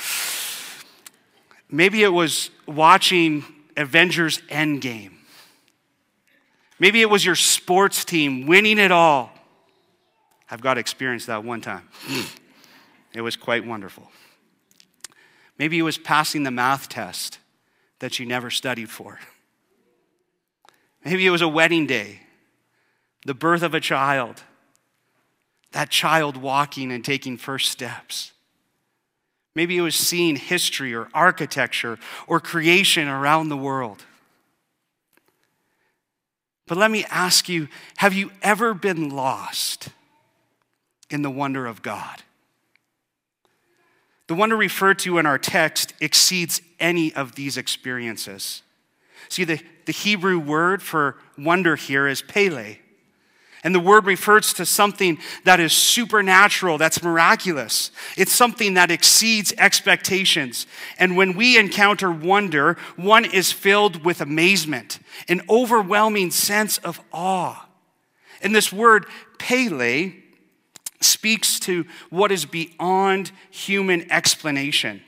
Maybe 1.71 2.03
it 2.03 2.13
was 2.13 2.51
watching 2.67 3.45
Avengers 3.77 4.39
Endgame. 4.51 5.18
Maybe 6.79 7.01
it 7.01 7.11
was 7.11 7.25
your 7.25 7.35
sports 7.35 8.05
team 8.05 8.47
winning 8.47 8.79
it 8.79 8.93
all. 8.93 9.33
I've 10.51 10.61
got 10.61 10.75
to 10.75 10.81
experience 10.81 11.27
that 11.27 11.45
one 11.45 11.61
time. 11.61 11.89
Hmm. 12.03 12.23
It 13.13 13.21
was 13.21 13.37
quite 13.37 13.67
wonderful. 13.67 14.11
Maybe 15.59 15.79
it 15.79 15.83
was 15.83 15.99
passing 15.99 16.45
the 16.45 16.51
math 16.51 16.89
test 16.89 17.39
that 17.99 18.19
you 18.19 18.27
never 18.27 18.51
studied 18.51 18.91
for. 18.91 19.19
Maybe 21.05 21.27
it 21.27 21.31
was 21.31 21.43
a 21.43 21.49
wedding 21.49 21.87
day, 21.87 22.21
the 23.25 23.35
birth 23.35 23.63
of 23.63 23.75
a 23.75 23.81
child, 23.81 24.43
that 25.73 25.91
child 25.91 26.37
walking 26.37 26.93
and 26.93 27.05
taking 27.05 27.37
first 27.37 27.71
steps. 27.71 28.33
Maybe 29.55 29.77
it 29.77 29.83
was 29.83 29.97
seeing 29.97 30.37
history 30.37 30.95
or 30.95 31.09
architecture 31.13 31.99
or 32.27 32.41
creation 32.41 33.09
around 33.09 33.49
the 33.49 33.57
world. 33.57 34.05
But 36.69 36.79
let 36.79 36.91
me 36.91 37.05
ask 37.11 37.49
you 37.49 37.69
have 37.97 38.13
you 38.13 38.31
ever 38.43 38.75
been 38.75 39.09
lost 39.09 39.89
in 41.11 41.23
the 41.23 41.31
wonder 41.31 41.67
of 41.67 41.83
God? 41.83 42.23
The 44.29 44.35
wonder 44.35 44.57
referred 44.57 44.99
to 45.01 45.19
in 45.19 45.25
our 45.25 45.39
text 45.39 45.95
exceeds 46.01 46.61
any 46.79 47.13
of 47.15 47.35
these 47.35 47.57
experiences. 47.57 48.63
See, 49.31 49.45
the, 49.45 49.61
the 49.87 49.93
Hebrew 49.93 50.39
word 50.39 50.83
for 50.83 51.17
wonder 51.37 51.77
here 51.77 52.07
is 52.07 52.21
pele. 52.21 52.79
And 53.65 53.75
the 53.75 53.81
word 53.81 54.07
refers 54.07 54.53
to 54.55 54.67
something 54.67 55.19
that 55.45 55.59
is 55.59 55.73
supernatural, 55.73 56.79
that's 56.79 57.03
miraculous. 57.03 57.91
It's 58.17 58.33
something 58.33 58.75
that 58.75 58.91
exceeds 58.91 59.53
expectations. 59.59 60.67
And 60.99 61.17
when 61.17 61.35
we 61.35 61.59
encounter 61.59 62.11
wonder, 62.11 62.77
one 62.97 63.25
is 63.25 63.51
filled 63.51 64.05
with 64.05 64.21
amazement, 64.21 65.01
an 65.29 65.43
overwhelming 65.51 66.31
sense 66.31 66.79
of 66.79 67.01
awe. 67.13 67.67
And 68.41 68.55
this 68.55 68.73
word, 68.73 69.07
pele, 69.39 70.13
speaks 71.01 71.59
to 71.61 71.85
what 72.11 72.31
is 72.31 72.45
beyond 72.45 73.33
human 73.51 74.11
explanation 74.11 75.03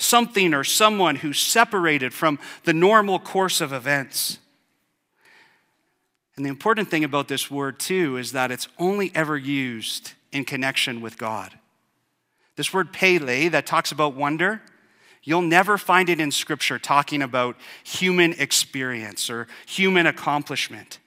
something 0.00 0.54
or 0.54 0.62
someone 0.62 1.16
who's 1.16 1.40
separated 1.40 2.14
from 2.14 2.38
the 2.64 2.72
normal 2.72 3.18
course 3.18 3.60
of 3.60 3.72
events. 3.72 4.38
And 6.38 6.44
the 6.44 6.50
important 6.50 6.88
thing 6.88 7.02
about 7.02 7.26
this 7.26 7.50
word, 7.50 7.80
too, 7.80 8.16
is 8.16 8.30
that 8.30 8.52
it's 8.52 8.68
only 8.78 9.10
ever 9.12 9.36
used 9.36 10.12
in 10.30 10.44
connection 10.44 11.00
with 11.00 11.18
God. 11.18 11.58
This 12.54 12.72
word 12.72 12.92
pele 12.92 13.48
that 13.48 13.66
talks 13.66 13.90
about 13.90 14.14
wonder, 14.14 14.62
you'll 15.24 15.42
never 15.42 15.76
find 15.76 16.08
it 16.08 16.20
in 16.20 16.30
Scripture 16.30 16.78
talking 16.78 17.22
about 17.22 17.56
human 17.82 18.34
experience 18.34 19.28
or 19.28 19.48
human 19.66 20.06
accomplishment. 20.06 21.00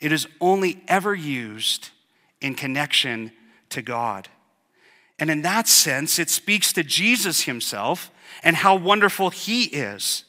It 0.00 0.12
is 0.12 0.26
only 0.38 0.82
ever 0.86 1.14
used 1.14 1.88
in 2.42 2.54
connection 2.54 3.32
to 3.70 3.80
God. 3.80 4.28
And 5.18 5.30
in 5.30 5.40
that 5.40 5.66
sense, 5.66 6.18
it 6.18 6.28
speaks 6.28 6.74
to 6.74 6.84
Jesus 6.84 7.44
himself 7.44 8.10
and 8.42 8.56
how 8.56 8.76
wonderful 8.76 9.30
he 9.30 9.64
is 9.64 10.24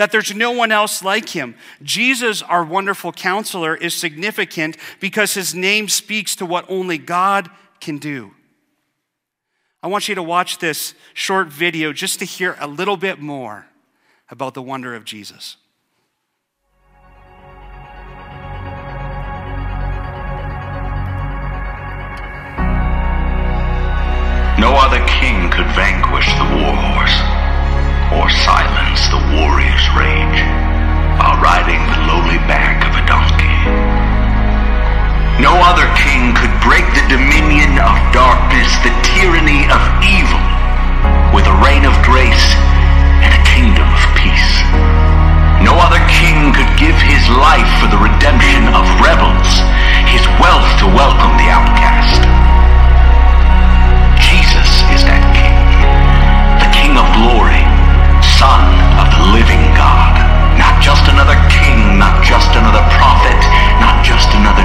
that 0.00 0.10
there's 0.10 0.34
no 0.34 0.50
one 0.50 0.72
else 0.72 1.04
like 1.04 1.28
him. 1.28 1.54
Jesus, 1.82 2.40
our 2.40 2.64
wonderful 2.64 3.12
counselor, 3.12 3.76
is 3.76 3.92
significant 3.92 4.78
because 4.98 5.34
his 5.34 5.54
name 5.54 5.90
speaks 5.90 6.34
to 6.36 6.46
what 6.46 6.64
only 6.70 6.96
God 6.96 7.50
can 7.80 7.98
do. 7.98 8.30
I 9.82 9.88
want 9.88 10.08
you 10.08 10.14
to 10.14 10.22
watch 10.22 10.56
this 10.56 10.94
short 11.12 11.48
video 11.48 11.92
just 11.92 12.18
to 12.20 12.24
hear 12.24 12.56
a 12.60 12.66
little 12.66 12.96
bit 12.96 13.20
more 13.20 13.66
about 14.30 14.54
the 14.54 14.62
wonder 14.62 14.94
of 14.94 15.04
Jesus. 15.04 15.58
No 24.58 24.72
other 24.76 25.04
king 25.06 25.50
could 25.50 25.66
vanquish 25.76 26.32
the 26.32 26.44
war 26.56 26.74
horse 26.74 27.19
or 28.10 28.26
silence 28.42 29.06
the 29.14 29.22
warrior's 29.38 29.86
rage 29.94 30.42
while 31.14 31.38
riding 31.38 31.78
the 31.94 32.00
lowly 32.10 32.42
back 32.50 32.82
of 32.82 32.92
a 32.98 33.02
donkey. 33.06 33.54
No 35.38 35.54
other 35.62 35.86
king 35.94 36.34
could 36.34 36.50
break 36.58 36.82
the 36.90 37.06
dominion 37.06 37.78
of 37.78 37.94
darkness, 38.10 38.70
the 38.82 38.90
tyranny 39.06 39.62
of 39.70 39.82
evil, 40.02 40.42
with 41.30 41.46
a 41.46 41.56
reign 41.62 41.86
of 41.86 41.94
grace 42.02 42.50
and 43.22 43.30
a 43.30 43.42
kingdom 43.46 43.86
of 43.86 44.02
peace. 44.18 44.58
No 45.62 45.78
other 45.78 46.02
king 46.10 46.50
could 46.50 46.72
give 46.80 46.96
his 46.98 47.24
life 47.38 47.70
for 47.78 47.86
the 47.92 48.00
redemption 48.00 48.74
of 48.74 48.84
rebels, 48.98 49.62
his 50.10 50.26
wealth 50.42 50.66
to 50.82 50.86
welcome 50.90 51.36
the 51.38 51.46
outcast. 51.46 52.29
Son 58.40 58.72
of 58.96 59.04
the 59.12 59.20
living 59.36 59.60
God. 59.76 60.16
Not 60.56 60.80
just 60.80 61.04
another 61.12 61.36
king, 61.52 62.00
not 62.00 62.24
just 62.24 62.48
another 62.56 62.80
prophet, 62.96 63.36
not 63.84 64.00
just 64.00 64.32
another 64.32 64.64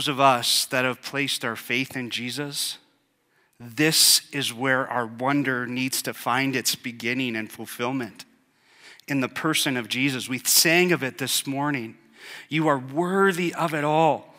those 0.00 0.08
of 0.08 0.18
us 0.18 0.64
that 0.64 0.86
have 0.86 1.02
placed 1.02 1.44
our 1.44 1.54
faith 1.54 1.94
in 1.94 2.08
Jesus, 2.08 2.78
this 3.58 4.22
is 4.32 4.50
where 4.50 4.88
our 4.88 5.04
wonder 5.04 5.66
needs 5.66 6.00
to 6.00 6.14
find 6.14 6.56
its 6.56 6.74
beginning 6.74 7.36
and 7.36 7.52
fulfillment 7.52 8.24
in 9.06 9.20
the 9.20 9.28
person 9.28 9.76
of 9.76 9.90
Jesus. 9.90 10.26
We 10.26 10.38
sang 10.38 10.90
of 10.92 11.02
it 11.02 11.18
this 11.18 11.46
morning. 11.46 11.98
You 12.48 12.66
are 12.68 12.78
worthy 12.78 13.52
of 13.52 13.74
it 13.74 13.84
all. 13.84 14.34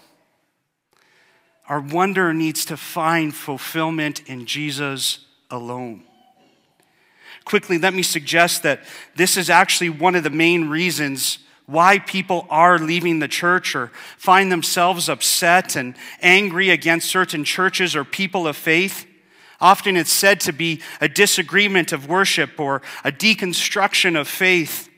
Our 1.69 1.79
wonder 1.79 2.33
needs 2.33 2.65
to 2.65 2.75
find 2.75 3.31
fulfillment 3.31 4.27
in 4.27 4.47
Jesus 4.47 5.27
alone. 5.51 6.05
Quickly, 7.45 7.77
let 7.77 7.93
me 7.93 8.01
suggest 8.01 8.63
that 8.63 8.79
this 9.15 9.37
is 9.37 9.47
actually 9.47 9.89
one 9.89 10.15
of 10.15 10.23
the 10.23 10.31
main 10.31 10.69
reasons 10.69 11.37
why 11.65 11.99
people 11.99 12.45
are 12.49 12.77
leaving 12.77 13.19
the 13.19 13.27
church 13.27 13.75
or 13.75 13.91
find 14.17 14.51
themselves 14.51 15.07
upset 15.07 15.75
and 15.75 15.95
angry 16.21 16.69
against 16.69 17.09
certain 17.09 17.43
churches 17.43 17.95
or 17.95 18.03
people 18.03 18.47
of 18.47 18.57
faith. 18.57 19.05
Often 19.59 19.95
it's 19.97 20.11
said 20.11 20.39
to 20.41 20.53
be 20.53 20.81
a 20.99 21.07
disagreement 21.07 21.91
of 21.91 22.09
worship 22.09 22.59
or 22.59 22.81
a 23.03 23.11
deconstruction 23.11 24.19
of 24.19 24.27
faith. 24.27 24.89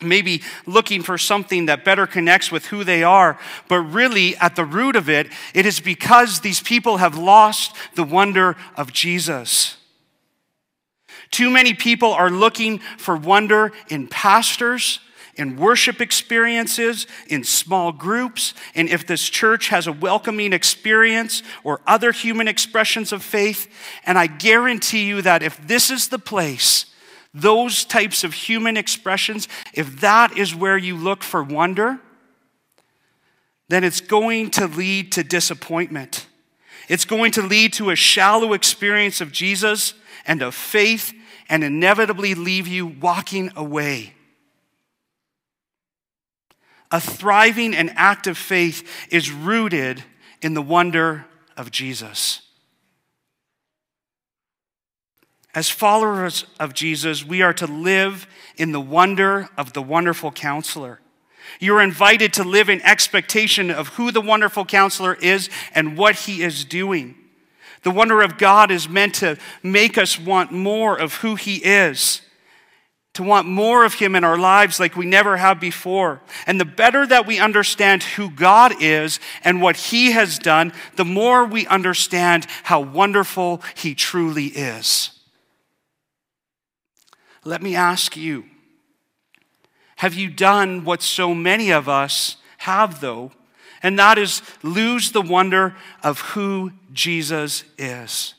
Maybe 0.00 0.42
looking 0.64 1.02
for 1.02 1.18
something 1.18 1.66
that 1.66 1.84
better 1.84 2.06
connects 2.06 2.50
with 2.50 2.66
who 2.66 2.84
they 2.84 3.02
are. 3.02 3.38
But 3.68 3.80
really, 3.80 4.36
at 4.36 4.56
the 4.56 4.64
root 4.64 4.96
of 4.96 5.10
it, 5.10 5.26
it 5.52 5.66
is 5.66 5.80
because 5.80 6.40
these 6.40 6.60
people 6.62 6.98
have 6.98 7.18
lost 7.18 7.76
the 7.96 8.04
wonder 8.04 8.56
of 8.76 8.92
Jesus. 8.92 9.76
Too 11.30 11.50
many 11.50 11.74
people 11.74 12.12
are 12.12 12.30
looking 12.30 12.78
for 12.96 13.14
wonder 13.14 13.72
in 13.88 14.08
pastors 14.08 15.00
in 15.40 15.56
worship 15.56 16.00
experiences, 16.00 17.06
in 17.26 17.42
small 17.42 17.92
groups, 17.92 18.52
and 18.74 18.88
if 18.88 19.06
this 19.06 19.28
church 19.28 19.68
has 19.68 19.86
a 19.86 19.92
welcoming 19.92 20.52
experience 20.52 21.42
or 21.64 21.80
other 21.86 22.12
human 22.12 22.46
expressions 22.46 23.12
of 23.12 23.22
faith. 23.22 23.66
And 24.04 24.18
I 24.18 24.26
guarantee 24.26 25.04
you 25.04 25.22
that 25.22 25.42
if 25.42 25.66
this 25.66 25.90
is 25.90 26.08
the 26.08 26.18
place, 26.18 26.86
those 27.32 27.84
types 27.84 28.22
of 28.22 28.34
human 28.34 28.76
expressions, 28.76 29.48
if 29.72 30.00
that 30.00 30.36
is 30.36 30.54
where 30.54 30.76
you 30.76 30.96
look 30.96 31.22
for 31.22 31.42
wonder, 31.42 31.98
then 33.68 33.82
it's 33.82 34.00
going 34.00 34.50
to 34.50 34.66
lead 34.66 35.12
to 35.12 35.24
disappointment. 35.24 36.26
It's 36.88 37.04
going 37.04 37.32
to 37.32 37.42
lead 37.42 37.72
to 37.74 37.90
a 37.90 37.96
shallow 37.96 38.52
experience 38.52 39.20
of 39.20 39.32
Jesus 39.32 39.94
and 40.26 40.42
of 40.42 40.54
faith 40.54 41.14
and 41.48 41.64
inevitably 41.64 42.34
leave 42.34 42.68
you 42.68 42.86
walking 42.86 43.52
away. 43.56 44.14
A 46.90 47.00
thriving 47.00 47.74
and 47.74 47.92
active 47.96 48.36
faith 48.36 48.88
is 49.10 49.30
rooted 49.30 50.02
in 50.42 50.54
the 50.54 50.62
wonder 50.62 51.26
of 51.56 51.70
Jesus. 51.70 52.42
As 55.54 55.68
followers 55.68 56.46
of 56.58 56.74
Jesus, 56.74 57.24
we 57.24 57.42
are 57.42 57.52
to 57.54 57.66
live 57.66 58.26
in 58.56 58.72
the 58.72 58.80
wonder 58.80 59.48
of 59.56 59.72
the 59.72 59.82
wonderful 59.82 60.30
counselor. 60.30 61.00
You 61.58 61.76
are 61.76 61.82
invited 61.82 62.32
to 62.34 62.44
live 62.44 62.68
in 62.68 62.80
expectation 62.82 63.70
of 63.70 63.88
who 63.88 64.12
the 64.12 64.20
wonderful 64.20 64.64
counselor 64.64 65.14
is 65.14 65.48
and 65.74 65.98
what 65.98 66.14
he 66.14 66.42
is 66.42 66.64
doing. 66.64 67.16
The 67.82 67.90
wonder 67.90 68.22
of 68.22 68.38
God 68.38 68.70
is 68.70 68.88
meant 68.88 69.14
to 69.16 69.38
make 69.62 69.98
us 69.98 70.18
want 70.18 70.52
more 70.52 70.98
of 70.98 71.14
who 71.16 71.34
he 71.34 71.56
is 71.56 72.22
to 73.14 73.22
want 73.22 73.46
more 73.46 73.84
of 73.84 73.94
Him 73.94 74.14
in 74.14 74.24
our 74.24 74.38
lives 74.38 74.78
like 74.78 74.96
we 74.96 75.06
never 75.06 75.36
have 75.36 75.60
before. 75.60 76.20
And 76.46 76.60
the 76.60 76.64
better 76.64 77.06
that 77.06 77.26
we 77.26 77.38
understand 77.38 78.02
who 78.02 78.30
God 78.30 78.74
is 78.80 79.18
and 79.42 79.60
what 79.60 79.76
He 79.76 80.12
has 80.12 80.38
done, 80.38 80.72
the 80.96 81.04
more 81.04 81.44
we 81.44 81.66
understand 81.66 82.46
how 82.64 82.80
wonderful 82.80 83.62
He 83.74 83.94
truly 83.94 84.46
is. 84.46 85.10
Let 87.44 87.62
me 87.62 87.74
ask 87.74 88.16
you 88.16 88.44
have 89.96 90.14
you 90.14 90.30
done 90.30 90.84
what 90.84 91.02
so 91.02 91.34
many 91.34 91.70
of 91.70 91.86
us 91.86 92.36
have, 92.58 93.02
though? 93.02 93.32
And 93.82 93.98
that 93.98 94.16
is 94.16 94.40
lose 94.62 95.12
the 95.12 95.20
wonder 95.20 95.76
of 96.02 96.20
who 96.20 96.72
Jesus 96.92 97.64
is. 97.76 98.32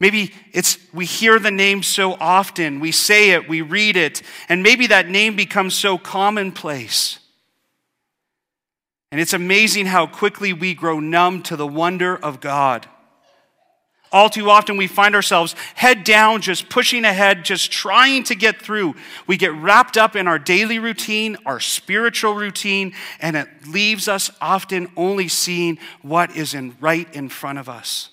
Maybe 0.00 0.32
it's 0.52 0.78
we 0.92 1.04
hear 1.06 1.38
the 1.38 1.50
name 1.50 1.82
so 1.82 2.14
often, 2.14 2.80
we 2.80 2.92
say 2.92 3.30
it, 3.30 3.48
we 3.48 3.62
read 3.62 3.96
it, 3.96 4.22
and 4.48 4.62
maybe 4.62 4.88
that 4.88 5.08
name 5.08 5.36
becomes 5.36 5.74
so 5.74 5.98
commonplace. 5.98 7.18
And 9.12 9.20
it's 9.20 9.32
amazing 9.32 9.86
how 9.86 10.08
quickly 10.08 10.52
we 10.52 10.74
grow 10.74 10.98
numb 10.98 11.42
to 11.44 11.56
the 11.56 11.66
wonder 11.66 12.16
of 12.16 12.40
God. 12.40 12.88
All 14.10 14.30
too 14.30 14.48
often, 14.48 14.76
we 14.76 14.86
find 14.86 15.14
ourselves 15.16 15.56
head 15.74 16.04
down, 16.04 16.40
just 16.40 16.68
pushing 16.68 17.04
ahead, 17.04 17.44
just 17.44 17.72
trying 17.72 18.22
to 18.24 18.36
get 18.36 18.62
through. 18.62 18.94
We 19.26 19.36
get 19.36 19.52
wrapped 19.54 19.96
up 19.96 20.14
in 20.14 20.28
our 20.28 20.38
daily 20.38 20.78
routine, 20.78 21.36
our 21.44 21.58
spiritual 21.58 22.34
routine, 22.34 22.92
and 23.20 23.36
it 23.36 23.48
leaves 23.66 24.06
us 24.06 24.30
often 24.40 24.88
only 24.96 25.26
seeing 25.26 25.78
what 26.02 26.36
is 26.36 26.54
in, 26.54 26.76
right 26.80 27.12
in 27.12 27.28
front 27.28 27.58
of 27.58 27.68
us. 27.68 28.10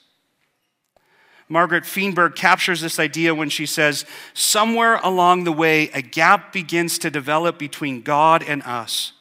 Margaret 1.51 1.85
Feinberg 1.85 2.35
captures 2.35 2.79
this 2.79 2.97
idea 2.97 3.35
when 3.35 3.49
she 3.49 3.65
says, 3.65 4.05
Somewhere 4.33 5.01
along 5.03 5.43
the 5.43 5.51
way, 5.51 5.89
a 5.89 6.01
gap 6.01 6.53
begins 6.53 6.97
to 6.99 7.11
develop 7.11 7.59
between 7.59 8.03
God 8.03 8.41
and 8.41 8.63
us. 8.63 9.11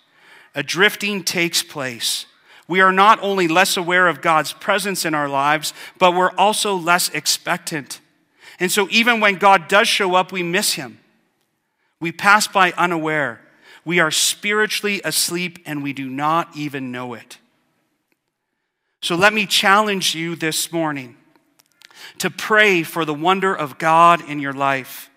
A 0.54 0.62
drifting 0.62 1.24
takes 1.24 1.64
place. 1.64 2.26
We 2.68 2.80
are 2.80 2.92
not 2.92 3.20
only 3.20 3.48
less 3.48 3.76
aware 3.76 4.06
of 4.06 4.20
God's 4.22 4.52
presence 4.52 5.04
in 5.04 5.12
our 5.12 5.28
lives, 5.28 5.74
but 5.98 6.14
we're 6.14 6.30
also 6.38 6.76
less 6.76 7.08
expectant. 7.08 8.00
And 8.60 8.70
so, 8.70 8.86
even 8.92 9.18
when 9.18 9.34
God 9.34 9.66
does 9.66 9.88
show 9.88 10.14
up, 10.14 10.30
we 10.30 10.44
miss 10.44 10.74
him. 10.74 11.00
We 11.98 12.12
pass 12.12 12.46
by 12.46 12.70
unaware. 12.76 13.40
We 13.84 13.98
are 13.98 14.12
spiritually 14.12 15.00
asleep 15.04 15.58
and 15.66 15.82
we 15.82 15.92
do 15.92 16.08
not 16.08 16.56
even 16.56 16.92
know 16.92 17.14
it. 17.14 17.38
So, 19.02 19.16
let 19.16 19.32
me 19.32 19.46
challenge 19.46 20.14
you 20.14 20.36
this 20.36 20.70
morning 20.70 21.16
to 22.18 22.30
pray 22.30 22.82
for 22.82 23.04
the 23.04 23.14
wonder 23.14 23.54
of 23.54 23.78
God 23.78 24.26
in 24.28 24.38
your 24.38 24.52
life. 24.52 25.10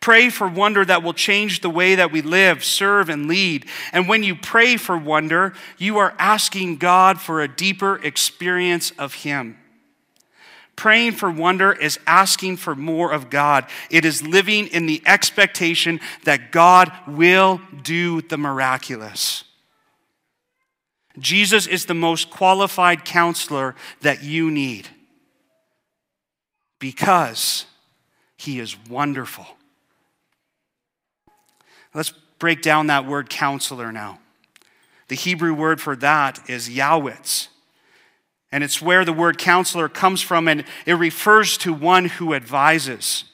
Pray 0.00 0.30
for 0.30 0.48
wonder 0.48 0.82
that 0.84 1.02
will 1.02 1.12
change 1.12 1.60
the 1.60 1.68
way 1.68 1.94
that 1.94 2.10
we 2.10 2.22
live, 2.22 2.64
serve, 2.64 3.10
and 3.10 3.28
lead. 3.28 3.66
And 3.92 4.08
when 4.08 4.22
you 4.22 4.34
pray 4.34 4.78
for 4.78 4.96
wonder, 4.96 5.52
you 5.76 5.98
are 5.98 6.14
asking 6.18 6.78
God 6.78 7.20
for 7.20 7.42
a 7.42 7.48
deeper 7.48 7.96
experience 8.02 8.92
of 8.92 9.12
Him. 9.12 9.58
Praying 10.74 11.12
for 11.12 11.30
wonder 11.30 11.72
is 11.72 11.98
asking 12.06 12.56
for 12.56 12.74
more 12.74 13.12
of 13.12 13.28
God. 13.28 13.66
It 13.90 14.06
is 14.06 14.26
living 14.26 14.68
in 14.68 14.86
the 14.86 15.02
expectation 15.04 16.00
that 16.24 16.50
God 16.50 16.90
will 17.06 17.60
do 17.82 18.22
the 18.22 18.38
miraculous. 18.38 19.44
Jesus 21.18 21.66
is 21.66 21.84
the 21.84 21.92
most 21.92 22.30
qualified 22.30 23.04
counselor 23.04 23.74
that 24.00 24.22
you 24.22 24.50
need 24.50 24.88
because 26.80 27.66
he 28.36 28.58
is 28.58 28.76
wonderful. 28.88 29.46
Let's 31.94 32.12
break 32.40 32.62
down 32.62 32.88
that 32.88 33.06
word 33.06 33.30
counselor 33.30 33.92
now. 33.92 34.18
The 35.06 35.14
Hebrew 35.14 35.54
word 35.54 35.80
for 35.80 35.94
that 35.96 36.48
is 36.48 36.68
Yahwitz. 36.68 37.48
And 38.50 38.64
it's 38.64 38.82
where 38.82 39.04
the 39.04 39.12
word 39.12 39.38
counselor 39.38 39.88
comes 39.88 40.22
from, 40.22 40.48
and 40.48 40.64
it 40.86 40.94
refers 40.94 41.56
to 41.58 41.72
one 41.72 42.06
who 42.06 42.34
advises. 42.34 43.24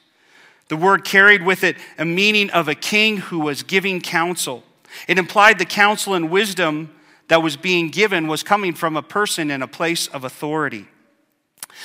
The 0.67 0.75
word 0.75 1.03
carried 1.03 1.43
with 1.43 1.63
it 1.63 1.77
a 1.97 2.05
meaning 2.05 2.51
of 2.51 2.67
a 2.67 2.75
king 2.75 3.17
who 3.17 3.39
was 3.39 3.63
giving 3.63 4.01
counsel. 4.01 4.63
It 5.07 5.17
implied 5.17 5.57
the 5.57 5.65
counsel 5.65 6.13
and 6.13 6.29
wisdom 6.29 6.93
that 7.29 7.41
was 7.41 7.57
being 7.57 7.89
given 7.89 8.27
was 8.27 8.43
coming 8.43 8.73
from 8.73 8.95
a 8.95 9.01
person 9.01 9.49
in 9.49 9.61
a 9.61 9.67
place 9.67 10.07
of 10.07 10.23
authority. 10.23 10.87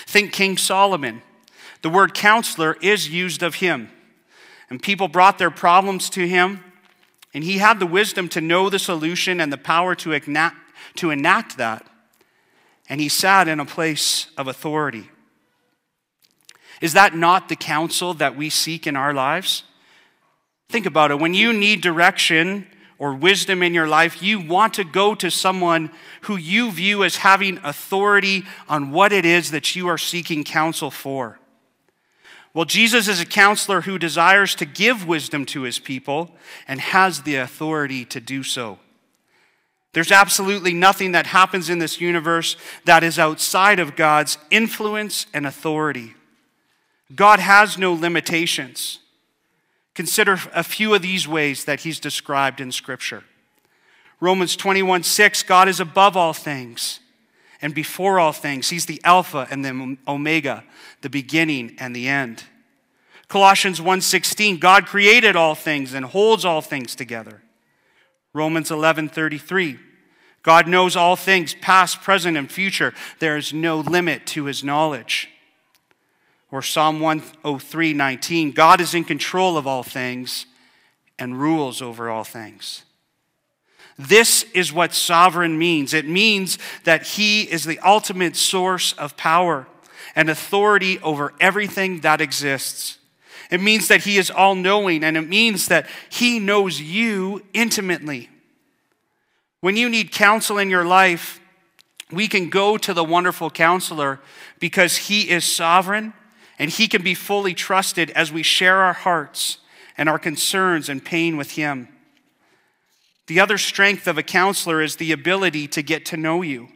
Think 0.07 0.33
King 0.33 0.57
Solomon. 0.57 1.23
The 1.83 1.91
word 1.91 2.15
counselor 2.15 2.77
is 2.81 3.09
used 3.09 3.43
of 3.43 3.57
him. 3.57 3.91
And 4.71 4.83
people 4.83 5.09
brought 5.09 5.39
their 5.39 5.51
problems 5.51 6.09
to 6.11 6.27
him, 6.27 6.65
and 7.35 7.45
he 7.45 7.59
had 7.59 7.79
the 7.79 7.87
wisdom 7.87 8.29
to 8.31 8.41
know 8.41 8.71
the 8.71 8.79
solution 8.79 9.41
and 9.41 9.53
the 9.53 9.59
power 9.59 9.95
to 9.97 10.13
enact, 10.13 10.57
to 10.97 11.11
enact 11.11 11.59
that. 11.59 11.87
And 12.89 13.01
he 13.01 13.09
sat 13.09 13.49
in 13.49 13.61
a 13.61 13.67
place 13.67 14.29
of 14.37 14.49
authority. 14.49 15.11
Is 16.81 16.95
that 16.95 17.15
not 17.15 17.49
the 17.49 17.57
counsel 17.57 18.15
that 18.15 18.37
we 18.37 18.51
seek 18.51 18.87
in 18.87 18.97
our 18.97 19.13
lives? 19.13 19.65
Think 20.69 20.87
about 20.87 21.11
it. 21.11 21.21
When 21.21 21.35
you 21.35 21.53
need 21.53 21.81
direction 21.81 22.67
or 22.99 23.15
wisdom 23.15 23.63
in 23.63 23.75
your 23.75 23.87
life, 23.87 24.23
you 24.23 24.41
want 24.41 24.75
to 24.75 24.85
go 24.85 25.15
to 25.15 25.31
someone 25.31 25.91
who 26.23 26.37
you 26.37 26.71
view 26.71 27.05
as 27.05 27.17
having 27.17 27.59
authority 27.59 28.45
on 28.69 28.91
what 28.91 29.13
it 29.13 29.25
is 29.25 29.51
that 29.51 29.77
you 29.77 29.87
are 29.89 29.99
seeking 29.99 30.45
counsel 30.45 30.91
for. 30.91 31.39
Well, 32.55 32.65
Jesus 32.67 33.09
is 33.09 33.21
a 33.21 33.27
counselor 33.27 33.83
who 33.83 33.99
desires 33.99 34.55
to 34.57 34.67
give 34.67 35.07
wisdom 35.07 35.47
to 35.47 35.63
his 35.63 35.79
people 35.79 36.31
and 36.69 36.81
has 36.81 37.23
the 37.23 37.37
authority 37.37 38.05
to 38.07 38.21
do 38.21 38.43
so. 38.43 38.79
There's 39.95 40.13
absolutely 40.13 40.73
nothing 40.73 41.13
that 41.13 41.27
happens 41.27 41.69
in 41.69 41.79
this 41.79 42.01
universe 42.01 42.57
that 42.85 43.03
is 43.03 43.19
outside 43.19 43.79
of 43.79 43.97
God's 43.97 44.39
influence 44.51 45.27
and 45.35 45.47
authority. 45.47 46.15
God 47.15 47.41
has 47.41 47.77
no 47.77 47.93
limitations. 47.93 49.01
Consider 49.95 50.39
a 50.55 50.63
few 50.63 50.95
of 50.95 51.03
these 51.03 51.29
ways 51.29 51.67
that 51.67 51.81
he's 51.81 52.01
described 52.01 52.61
in 52.61 52.73
Scripture. 52.73 53.25
Romans 54.21 54.57
21 54.57 55.03
6, 55.03 55.43
God 55.43 55.69
is 55.69 55.81
above 55.81 56.17
all 56.17 56.33
things 56.33 57.01
and 57.63 57.75
before 57.75 58.21
all 58.21 58.33
things. 58.33 58.69
He's 58.69 58.87
the 58.87 59.01
Alpha 59.05 59.47
and 59.51 59.65
the 59.65 59.97
Omega, 60.07 60.65
the 61.01 61.09
beginning 61.09 61.77
and 61.79 61.97
the 61.97 62.09
end. 62.09 62.45
Colossians 63.29 63.81
1:16 63.81 64.59
God 64.59 64.87
created 64.87 65.37
all 65.37 65.55
things 65.55 65.95
and 65.95 66.05
holds 66.05 66.45
all 66.45 66.61
things 66.61 66.95
together. 66.95 67.43
Romans 68.35 68.71
11:33 68.71 69.79
God 70.43 70.67
knows 70.67 70.97
all 70.97 71.15
things 71.15 71.55
past, 71.55 72.03
present 72.03 72.37
and 72.37 72.51
future. 72.51 72.93
There 73.21 73.37
is 73.37 73.53
no 73.53 73.79
limit 73.79 74.27
to 74.29 74.47
his 74.47 74.65
knowledge 74.65 75.29
or 76.53 76.63
Psalm 76.63 77.01
103:19 77.01 78.53
God 78.53 78.81
is 78.81 78.95
in 78.95 79.03
control 79.03 79.57
of 79.57 79.67
all 79.67 79.83
things 79.83 80.47
and 81.19 81.41
rules 81.41 81.83
over 81.83 82.11
all 82.11 82.25
things. 82.25 82.85
This 83.99 84.45
is 84.55 84.73
what 84.73 84.95
sovereign 84.95 85.59
means. 85.59 85.95
It 85.95 86.09
means 86.09 86.59
that 86.85 87.07
He 87.07 87.43
is 87.43 87.65
the 87.65 87.79
ultimate 87.81 88.37
source 88.37 88.93
of 88.95 89.17
power 89.17 89.67
and 90.15 90.29
authority 90.29 90.99
over 91.01 91.33
everything 91.41 92.01
that 92.01 92.21
exists. 92.21 92.99
It 93.51 93.61
means 93.61 93.89
that 93.89 94.05
He 94.05 94.17
is 94.17 94.31
all 94.31 94.55
knowing, 94.55 95.05
and 95.05 95.17
it 95.17 95.29
means 95.29 95.69
that 95.69 95.87
He 96.11 96.39
knows 96.39 96.81
you 96.81 97.43
intimately. 97.53 98.31
When 99.61 99.77
you 99.77 99.89
need 99.89 100.11
counsel 100.11 100.59
in 100.59 100.71
your 100.71 100.85
life, 100.85 101.41
we 102.11 102.29
can 102.29 102.51
go 102.51 102.77
to 102.79 102.93
the 102.93 103.05
wonderful 103.05 103.51
counselor 103.51 104.21
because 104.59 104.97
He 104.97 105.31
is 105.31 105.45
sovereign 105.45 106.15
and 106.59 106.71
He 106.71 106.89
can 106.89 107.03
be 107.03 107.15
fully 107.15 107.55
trusted 107.55 108.11
as 108.11 108.33
we 108.33 108.43
share 108.43 108.79
our 108.79 108.93
hearts 108.93 109.59
and 109.97 110.09
our 110.09 110.19
concerns 110.19 110.89
and 110.89 111.05
pain 111.05 111.37
with 111.37 111.53
Him. 111.53 111.89
The 113.33 113.41
other 113.41 113.57
strength 113.57 114.07
of 114.07 114.19
a 114.19 114.23
counselor 114.23 114.83
is 114.83 114.97
the 114.97 115.11
ability 115.11 115.67
to 115.69 115.83
get 115.83 116.05
to 116.05 116.19
know 116.19 116.43
you 116.43 116.69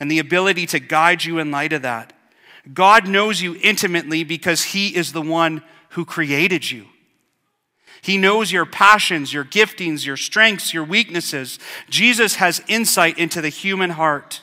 and 0.00 0.10
the 0.10 0.18
ability 0.18 0.66
to 0.66 0.80
guide 0.80 1.22
you 1.22 1.38
in 1.38 1.52
light 1.52 1.72
of 1.72 1.82
that. 1.82 2.12
God 2.74 3.06
knows 3.06 3.40
you 3.40 3.56
intimately 3.62 4.24
because 4.24 4.64
He 4.64 4.96
is 4.96 5.12
the 5.12 5.22
one 5.22 5.62
who 5.90 6.04
created 6.04 6.68
you. 6.68 6.86
He 8.02 8.18
knows 8.18 8.50
your 8.50 8.66
passions, 8.66 9.32
your 9.32 9.44
giftings, 9.44 10.04
your 10.04 10.16
strengths, 10.16 10.74
your 10.74 10.82
weaknesses. 10.82 11.60
Jesus 11.88 12.34
has 12.34 12.60
insight 12.66 13.16
into 13.16 13.40
the 13.40 13.48
human 13.48 13.90
heart. 13.90 14.40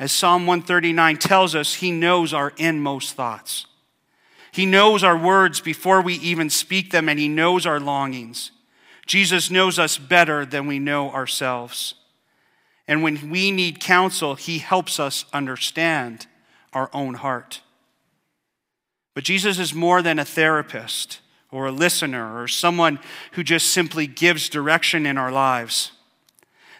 As 0.00 0.10
Psalm 0.10 0.48
139 0.48 1.16
tells 1.18 1.54
us, 1.54 1.74
He 1.74 1.92
knows 1.92 2.34
our 2.34 2.52
inmost 2.56 3.14
thoughts. 3.14 3.66
He 4.50 4.66
knows 4.66 5.04
our 5.04 5.16
words 5.16 5.60
before 5.60 6.02
we 6.02 6.14
even 6.14 6.50
speak 6.50 6.90
them, 6.90 7.08
and 7.08 7.20
He 7.20 7.28
knows 7.28 7.66
our 7.66 7.78
longings. 7.78 8.50
Jesus 9.06 9.50
knows 9.50 9.78
us 9.78 9.98
better 9.98 10.46
than 10.46 10.66
we 10.66 10.78
know 10.78 11.10
ourselves. 11.10 11.94
And 12.86 13.02
when 13.02 13.30
we 13.30 13.50
need 13.50 13.80
counsel, 13.80 14.34
He 14.34 14.58
helps 14.58 14.98
us 15.00 15.24
understand 15.32 16.26
our 16.72 16.90
own 16.92 17.14
heart. 17.14 17.60
But 19.14 19.24
Jesus 19.24 19.58
is 19.58 19.74
more 19.74 20.02
than 20.02 20.18
a 20.18 20.24
therapist 20.24 21.20
or 21.50 21.66
a 21.66 21.72
listener 21.72 22.40
or 22.40 22.48
someone 22.48 22.98
who 23.32 23.44
just 23.44 23.68
simply 23.68 24.06
gives 24.06 24.48
direction 24.48 25.06
in 25.06 25.16
our 25.16 25.30
lives. 25.30 25.92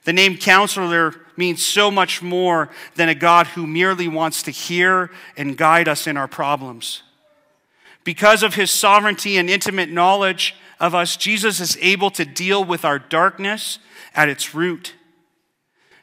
The 0.04 0.12
name 0.12 0.36
counselor 0.36 1.14
means 1.36 1.64
so 1.64 1.90
much 1.90 2.22
more 2.22 2.70
than 2.96 3.08
a 3.08 3.14
God 3.14 3.46
who 3.48 3.66
merely 3.66 4.08
wants 4.08 4.42
to 4.42 4.50
hear 4.50 5.10
and 5.36 5.56
guide 5.56 5.88
us 5.88 6.06
in 6.06 6.16
our 6.16 6.28
problems. 6.28 7.02
Because 8.02 8.42
of 8.42 8.54
his 8.54 8.70
sovereignty 8.70 9.38
and 9.38 9.48
intimate 9.48 9.90
knowledge 9.90 10.54
of 10.80 10.94
us, 10.94 11.16
Jesus 11.16 11.60
is 11.60 11.78
able 11.80 12.10
to 12.10 12.24
deal 12.24 12.64
with 12.64 12.84
our 12.84 12.98
darkness 12.98 13.78
at 14.14 14.28
its 14.28 14.54
root. 14.54 14.94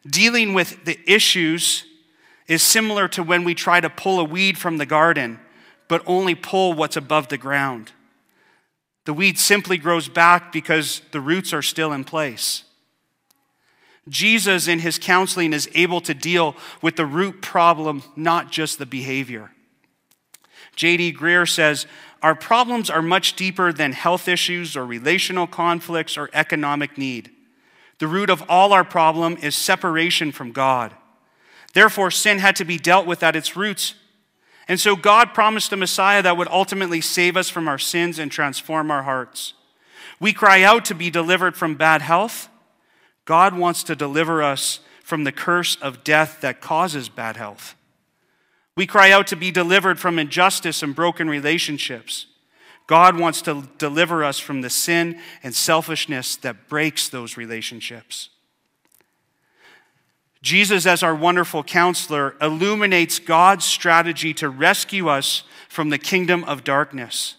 Dealing 0.08 0.54
with 0.54 0.86
the 0.86 1.00
issues 1.06 1.86
is 2.48 2.64
similar 2.64 3.08
to 3.10 3.24
when 3.24 3.44
we 3.44 3.54
try 3.54 3.80
to 3.80 3.90
pull 3.90 4.20
a 4.20 4.24
weed 4.24 4.58
from 4.58 4.78
the 4.78 4.86
garden, 4.86 5.40
but 5.88 6.02
only 6.06 6.36
pull 6.36 6.74
what's 6.74 6.98
above 6.98 7.28
the 7.28 7.38
ground. 7.38 7.92
The 9.06 9.14
weed 9.14 9.40
simply 9.40 9.78
grows 9.78 10.10
back 10.10 10.52
because 10.52 11.02
the 11.12 11.22
roots 11.22 11.54
are 11.54 11.62
still 11.62 11.92
in 11.92 12.04
place. 12.04 12.64
Jesus, 14.10 14.68
in 14.68 14.80
his 14.80 14.98
counseling, 14.98 15.54
is 15.54 15.70
able 15.76 16.02
to 16.02 16.14
deal 16.14 16.56
with 16.82 16.96
the 16.96 17.06
root 17.06 17.42
problem, 17.42 18.04
not 18.16 18.52
just 18.52 18.80
the 18.80 18.86
behavior. 18.86 19.52
J.D. 20.76 21.14
Greear 21.14 21.48
says, 21.48 21.86
Our 22.22 22.36
problems 22.36 22.90
are 22.90 23.02
much 23.02 23.36
deeper 23.36 23.74
than 23.74 23.94
health 23.94 24.28
issues 24.28 24.76
or 24.76 24.86
relational 24.86 25.48
conflicts 25.48 26.18
or 26.18 26.30
economic 26.34 26.98
need. 26.98 27.32
The 28.00 28.08
root 28.08 28.30
of 28.30 28.44
all 28.50 28.74
our 28.74 28.84
problem 28.84 29.38
is 29.38 29.56
separation 29.56 30.32
from 30.32 30.52
God. 30.52 30.94
Therefore, 31.74 32.12
sin 32.12 32.40
had 32.40 32.56
to 32.58 32.66
be 32.66 32.78
dealt 32.78 33.08
with 33.08 33.24
at 33.24 33.36
its 33.36 33.56
roots. 33.56 33.96
And 34.68 34.80
so, 34.80 34.96
God 34.96 35.34
promised 35.34 35.74
a 35.74 35.78
Messiah 35.78 36.22
that 36.22 36.38
would 36.38 36.48
ultimately 36.50 37.02
save 37.02 37.36
us 37.36 37.50
from 37.50 37.68
our 37.68 37.80
sins 37.80 38.20
and 38.20 38.32
transform 38.32 38.92
our 38.92 39.04
hearts. 39.04 39.54
We 40.20 40.34
cry 40.34 40.64
out 40.64 40.86
to 40.86 40.96
be 40.96 41.10
delivered 41.10 41.56
from 41.56 41.76
bad 41.76 42.02
health 42.02 42.50
God 43.26 43.56
wants 43.58 43.84
to 43.84 43.96
deliver 43.96 44.42
us 44.42 44.80
from 45.04 45.24
the 45.24 45.32
curse 45.32 45.76
of 45.78 46.04
death 46.04 46.42
that 46.42 46.62
causes 46.62 47.10
bad 47.10 47.38
health. 47.38 47.76
We 48.76 48.88
cry 48.88 49.12
out 49.12 49.28
to 49.28 49.36
be 49.36 49.52
delivered 49.52 50.00
from 50.00 50.18
injustice 50.18 50.82
and 50.82 50.96
broken 50.96 51.30
relationships. 51.30 52.28
God 52.88 53.18
wants 53.20 53.42
to 53.44 53.70
deliver 53.78 54.24
us 54.24 54.40
from 54.40 54.62
the 54.62 54.70
sin 54.70 55.20
and 55.44 55.54
selfishness 55.54 56.36
that 56.38 56.68
breaks 56.68 57.10
those 57.10 57.38
relationships. 57.38 58.30
Jesus, 60.42 60.86
as 60.86 61.04
our 61.04 61.14
wonderful 61.14 61.64
counselor, 61.64 62.36
illuminates 62.42 63.20
God's 63.20 63.64
strategy 63.66 64.34
to 64.36 64.50
rescue 64.50 65.08
us 65.08 65.44
from 65.70 65.90
the 65.90 66.00
kingdom 66.00 66.44
of 66.46 66.64
darkness. 66.64 67.36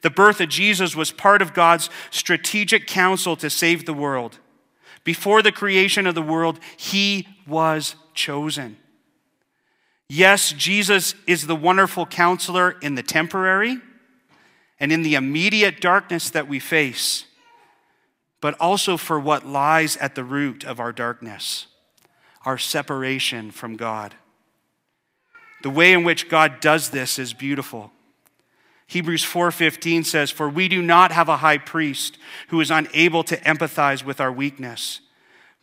The 0.00 0.10
birth 0.10 0.40
of 0.40 0.48
Jesus 0.48 0.96
was 0.96 1.10
part 1.10 1.42
of 1.42 1.54
God's 1.54 1.90
strategic 2.10 2.86
counsel 2.86 3.36
to 3.36 3.50
save 3.50 3.84
the 3.84 3.92
world. 3.92 4.38
Before 5.04 5.42
the 5.42 5.52
creation 5.52 6.06
of 6.06 6.14
the 6.14 6.22
world, 6.22 6.58
he 6.76 7.28
was 7.46 7.96
chosen. 8.14 8.78
Yes, 10.08 10.52
Jesus 10.52 11.14
is 11.26 11.46
the 11.46 11.56
wonderful 11.56 12.06
counselor 12.06 12.76
in 12.80 12.94
the 12.94 13.02
temporary 13.02 13.78
and 14.80 14.90
in 14.90 15.02
the 15.02 15.14
immediate 15.14 15.80
darkness 15.80 16.30
that 16.30 16.48
we 16.48 16.58
face, 16.58 17.26
but 18.40 18.54
also 18.58 18.96
for 18.96 19.20
what 19.20 19.46
lies 19.46 19.96
at 19.98 20.14
the 20.14 20.24
root 20.24 20.64
of 20.64 20.80
our 20.80 20.92
darkness, 20.92 21.66
our 22.46 22.56
separation 22.56 23.50
from 23.50 23.76
God. 23.76 24.14
The 25.62 25.70
way 25.70 25.92
in 25.92 26.04
which 26.04 26.28
God 26.28 26.60
does 26.60 26.90
this 26.90 27.18
is 27.18 27.34
beautiful. 27.34 27.92
Hebrews 28.86 29.24
4:15 29.24 30.04
says, 30.04 30.30
"For 30.30 30.48
we 30.48 30.68
do 30.68 30.80
not 30.80 31.12
have 31.12 31.28
a 31.28 31.38
high 31.38 31.58
priest 31.58 32.16
who 32.48 32.60
is 32.62 32.70
unable 32.70 33.22
to 33.24 33.36
empathize 33.38 34.02
with 34.02 34.20
our 34.20 34.32
weakness, 34.32 35.00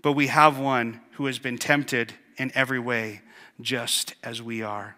but 0.04 0.12
we 0.12 0.28
have 0.28 0.60
one 0.60 1.02
who 1.14 1.26
has 1.26 1.40
been 1.40 1.58
tempted 1.58 2.14
in 2.38 2.52
every 2.54 2.78
way, 2.78 3.22
just 3.60 4.16
as 4.24 4.42
we 4.42 4.62
are." 4.62 4.98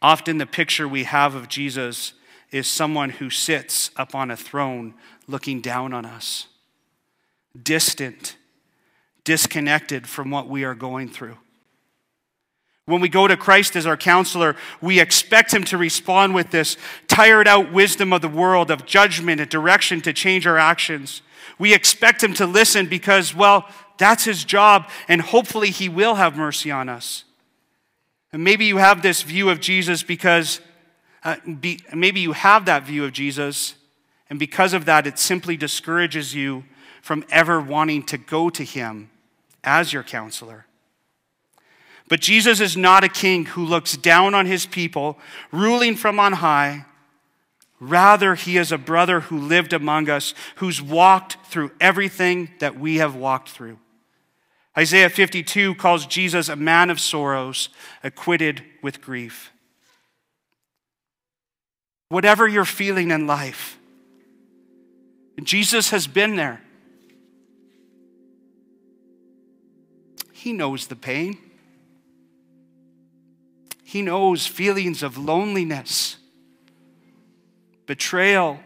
Often 0.00 0.38
the 0.38 0.46
picture 0.46 0.88
we 0.88 1.04
have 1.04 1.34
of 1.34 1.48
Jesus 1.48 2.12
is 2.50 2.66
someone 2.66 3.10
who 3.10 3.30
sits 3.30 3.90
upon 3.96 4.30
a 4.30 4.36
throne 4.36 4.94
looking 5.26 5.60
down 5.60 5.92
on 5.92 6.04
us, 6.04 6.48
distant, 7.60 8.36
disconnected 9.24 10.08
from 10.08 10.30
what 10.30 10.48
we 10.48 10.64
are 10.64 10.74
going 10.74 11.08
through. 11.08 11.38
When 12.84 13.00
we 13.00 13.08
go 13.08 13.28
to 13.28 13.36
Christ 13.36 13.76
as 13.76 13.86
our 13.86 13.96
counselor, 13.96 14.56
we 14.80 14.98
expect 14.98 15.54
him 15.54 15.62
to 15.64 15.78
respond 15.78 16.34
with 16.34 16.50
this 16.50 16.76
tired 17.06 17.46
out 17.46 17.70
wisdom 17.70 18.12
of 18.12 18.22
the 18.22 18.28
world, 18.28 18.72
of 18.72 18.84
judgment 18.84 19.40
and 19.40 19.48
direction 19.48 20.00
to 20.00 20.12
change 20.12 20.48
our 20.48 20.58
actions. 20.58 21.22
We 21.58 21.72
expect 21.72 22.24
him 22.24 22.34
to 22.34 22.46
listen 22.46 22.86
because, 22.86 23.34
well, 23.34 23.68
that's 23.98 24.24
his 24.24 24.44
job, 24.44 24.88
and 25.08 25.20
hopefully 25.20 25.70
he 25.70 25.88
will 25.88 26.14
have 26.16 26.36
mercy 26.36 26.70
on 26.70 26.88
us. 26.88 27.24
And 28.32 28.42
maybe 28.42 28.64
you 28.64 28.78
have 28.78 29.02
this 29.02 29.22
view 29.22 29.50
of 29.50 29.60
Jesus 29.60 30.02
because, 30.02 30.60
uh, 31.24 31.36
be, 31.60 31.80
maybe 31.94 32.20
you 32.20 32.32
have 32.32 32.64
that 32.64 32.84
view 32.84 33.04
of 33.04 33.12
Jesus, 33.12 33.74
And 34.32 34.38
because 34.38 34.72
of 34.72 34.86
that, 34.86 35.06
it 35.06 35.18
simply 35.18 35.58
discourages 35.58 36.34
you 36.34 36.64
from 37.02 37.22
ever 37.28 37.60
wanting 37.60 38.02
to 38.04 38.16
go 38.16 38.48
to 38.48 38.64
him 38.64 39.10
as 39.62 39.92
your 39.92 40.02
counselor. 40.02 40.64
But 42.08 42.22
Jesus 42.22 42.58
is 42.58 42.74
not 42.74 43.04
a 43.04 43.10
king 43.10 43.44
who 43.44 43.62
looks 43.62 43.94
down 43.94 44.34
on 44.34 44.46
his 44.46 44.64
people, 44.64 45.18
ruling 45.50 45.96
from 45.96 46.18
on 46.18 46.32
high. 46.32 46.86
Rather, 47.84 48.36
he 48.36 48.58
is 48.58 48.70
a 48.70 48.78
brother 48.78 49.18
who 49.18 49.36
lived 49.36 49.72
among 49.72 50.08
us, 50.08 50.34
who's 50.56 50.80
walked 50.80 51.36
through 51.46 51.72
everything 51.80 52.48
that 52.60 52.78
we 52.78 52.98
have 52.98 53.16
walked 53.16 53.48
through. 53.48 53.76
Isaiah 54.78 55.10
52 55.10 55.74
calls 55.74 56.06
Jesus 56.06 56.48
a 56.48 56.54
man 56.54 56.90
of 56.90 57.00
sorrows, 57.00 57.70
acquitted 58.04 58.62
with 58.84 59.00
grief. 59.00 59.50
Whatever 62.08 62.46
you're 62.46 62.64
feeling 62.64 63.10
in 63.10 63.26
life, 63.26 63.76
Jesus 65.42 65.90
has 65.90 66.06
been 66.06 66.36
there. 66.36 66.62
He 70.32 70.52
knows 70.52 70.86
the 70.86 70.94
pain. 70.94 71.36
He 73.82 74.02
knows 74.02 74.46
feelings 74.46 75.02
of 75.02 75.18
loneliness, 75.18 76.18
betrayal, 77.92 78.58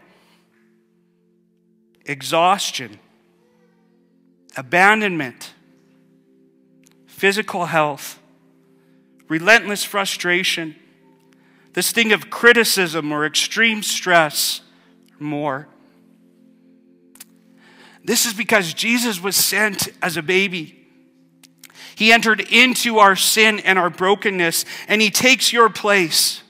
exhaustion, 2.05 2.97
abandonment, 4.55 5.51
physical 7.07 7.65
health, 7.65 8.21
relentless 9.27 9.83
frustration, 9.83 10.73
the 11.73 11.83
sting 11.83 12.13
of 12.13 12.29
criticism 12.29 13.11
or 13.11 13.25
extreme 13.25 13.83
stress, 13.83 14.61
more. 15.19 15.67
This 18.05 18.25
is 18.25 18.33
because 18.33 18.73
Jesus 18.73 19.21
was 19.21 19.35
sent 19.35 19.89
as 20.01 20.15
a 20.15 20.21
baby. 20.21 20.87
He 21.95 22.13
entered 22.13 22.39
into 22.39 22.99
our 22.99 23.17
sin 23.17 23.59
and 23.59 23.77
our 23.77 23.89
brokenness, 23.89 24.63
and 24.87 25.01
He 25.01 25.11
takes 25.11 25.51
your 25.51 25.67
place. 25.67 26.43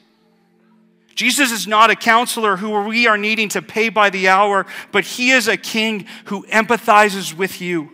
Jesus 1.18 1.52
is 1.52 1.66
not 1.66 1.90
a 1.90 1.96
counselor 1.96 2.58
who 2.58 2.80
we 2.84 3.08
are 3.08 3.18
needing 3.18 3.50
to 3.50 3.62
pay 3.64 3.90
by 3.90 4.12
the 4.12 4.28
hour, 4.28 4.68
but 4.92 5.04
He 5.04 5.32
is 5.32 5.48
a 5.48 5.58
king 5.58 6.06
who 6.26 6.46
empathizes 6.46 7.34
with 7.34 7.60
you. 7.60 7.90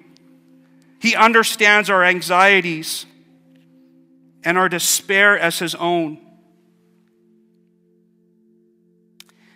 He 1.00 1.16
understands 1.16 1.90
our 1.90 2.04
anxieties 2.04 3.06
and 4.44 4.58
our 4.58 4.68
despair 4.68 5.40
as 5.40 5.58
His 5.58 5.74
own. 5.74 6.20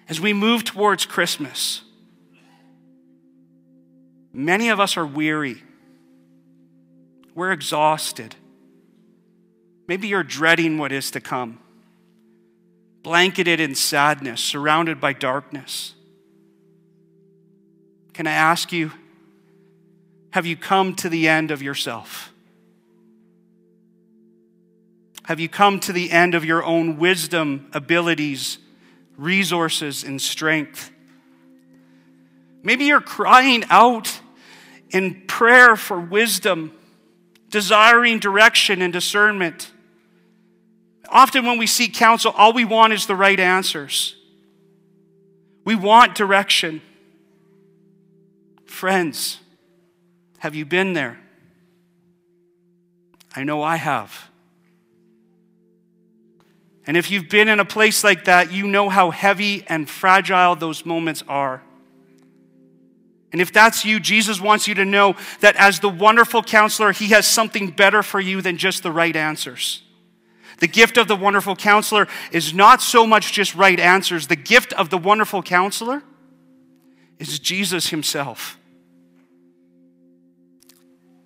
As 0.07 0.21
we 0.21 0.31
move 0.31 0.63
towards 0.63 1.05
Christmas, 1.05 1.83
many 4.31 4.69
of 4.69 4.79
us 4.79 4.95
are 4.95 5.05
weary. 5.05 5.61
We're 7.35 7.51
exhausted. 7.51 8.33
Maybe 9.89 10.07
you're 10.07 10.23
dreading 10.23 10.77
what 10.77 10.93
is 10.93 11.11
to 11.11 11.19
come, 11.19 11.59
blanketed 13.07 13.61
in 13.61 13.73
sadness, 13.73 14.41
surrounded 14.41 14.99
by 14.99 15.13
darkness. 15.13 15.95
Can 18.11 18.27
I 18.27 18.33
ask 18.33 18.73
you, 18.73 18.91
have 20.31 20.45
you 20.45 20.57
come 20.57 20.93
to 20.95 21.07
the 21.07 21.29
end 21.29 21.49
of 21.49 21.61
yourself? 21.61 22.33
Have 25.23 25.39
you 25.39 25.47
come 25.47 25.79
to 25.79 25.93
the 25.93 26.11
end 26.11 26.35
of 26.35 26.43
your 26.43 26.65
own 26.65 26.97
wisdom, 26.97 27.69
abilities, 27.71 28.57
resources, 29.15 30.03
and 30.03 30.21
strength? 30.21 30.91
Maybe 32.61 32.83
you're 32.83 32.99
crying 32.99 33.63
out 33.69 34.19
in 34.89 35.23
prayer 35.27 35.77
for 35.77 35.97
wisdom 35.97 36.73
desiring 37.51 38.19
direction 38.19 38.81
and 38.81 38.91
discernment. 38.91 39.71
Often, 41.09 41.45
when 41.45 41.57
we 41.57 41.67
seek 41.67 41.93
counsel, 41.93 42.33
all 42.35 42.53
we 42.53 42.65
want 42.65 42.93
is 42.93 43.05
the 43.05 43.15
right 43.15 43.39
answers. 43.39 44.15
We 45.63 45.75
want 45.75 46.15
direction. 46.15 46.81
Friends, 48.65 49.39
have 50.39 50.55
you 50.55 50.65
been 50.65 50.93
there? 50.93 51.19
I 53.35 53.43
know 53.43 53.61
I 53.61 53.75
have. 53.75 54.29
And 56.85 56.95
if 56.95 57.11
you've 57.11 57.27
been 57.27 57.49
in 57.49 57.59
a 57.59 57.65
place 57.65 58.03
like 58.03 58.25
that, 58.25 58.51
you 58.51 58.65
know 58.65 58.87
how 58.87 59.11
heavy 59.11 59.65
and 59.67 59.89
fragile 59.89 60.55
those 60.55 60.85
moments 60.85 61.23
are. 61.27 61.61
And 63.33 63.41
if 63.41 63.51
that's 63.51 63.83
you, 63.83 63.99
Jesus 63.99 64.39
wants 64.39 64.67
you 64.67 64.75
to 64.75 64.85
know 64.85 65.15
that 65.41 65.57
as 65.57 65.81
the 65.81 65.89
wonderful 65.89 66.41
counselor, 66.41 66.93
he 66.93 67.09
has 67.09 67.27
something 67.27 67.71
better 67.71 68.01
for 68.01 68.21
you 68.21 68.41
than 68.41 68.57
just 68.57 68.83
the 68.83 68.91
right 68.91 69.15
answers. 69.15 69.83
The 70.57 70.67
gift 70.67 70.97
of 70.97 71.07
the 71.07 71.15
wonderful 71.15 71.55
counselor 71.55 72.07
is 72.31 72.53
not 72.53 72.81
so 72.81 73.05
much 73.05 73.31
just 73.31 73.53
right 73.55 73.79
answers. 73.79 74.27
The 74.27 74.35
gift 74.35 74.73
of 74.73 74.89
the 74.89 74.97
wonderful 74.97 75.43
counselor 75.43 76.01
is 77.19 77.39
Jesus 77.39 77.89
himself. 77.89 78.57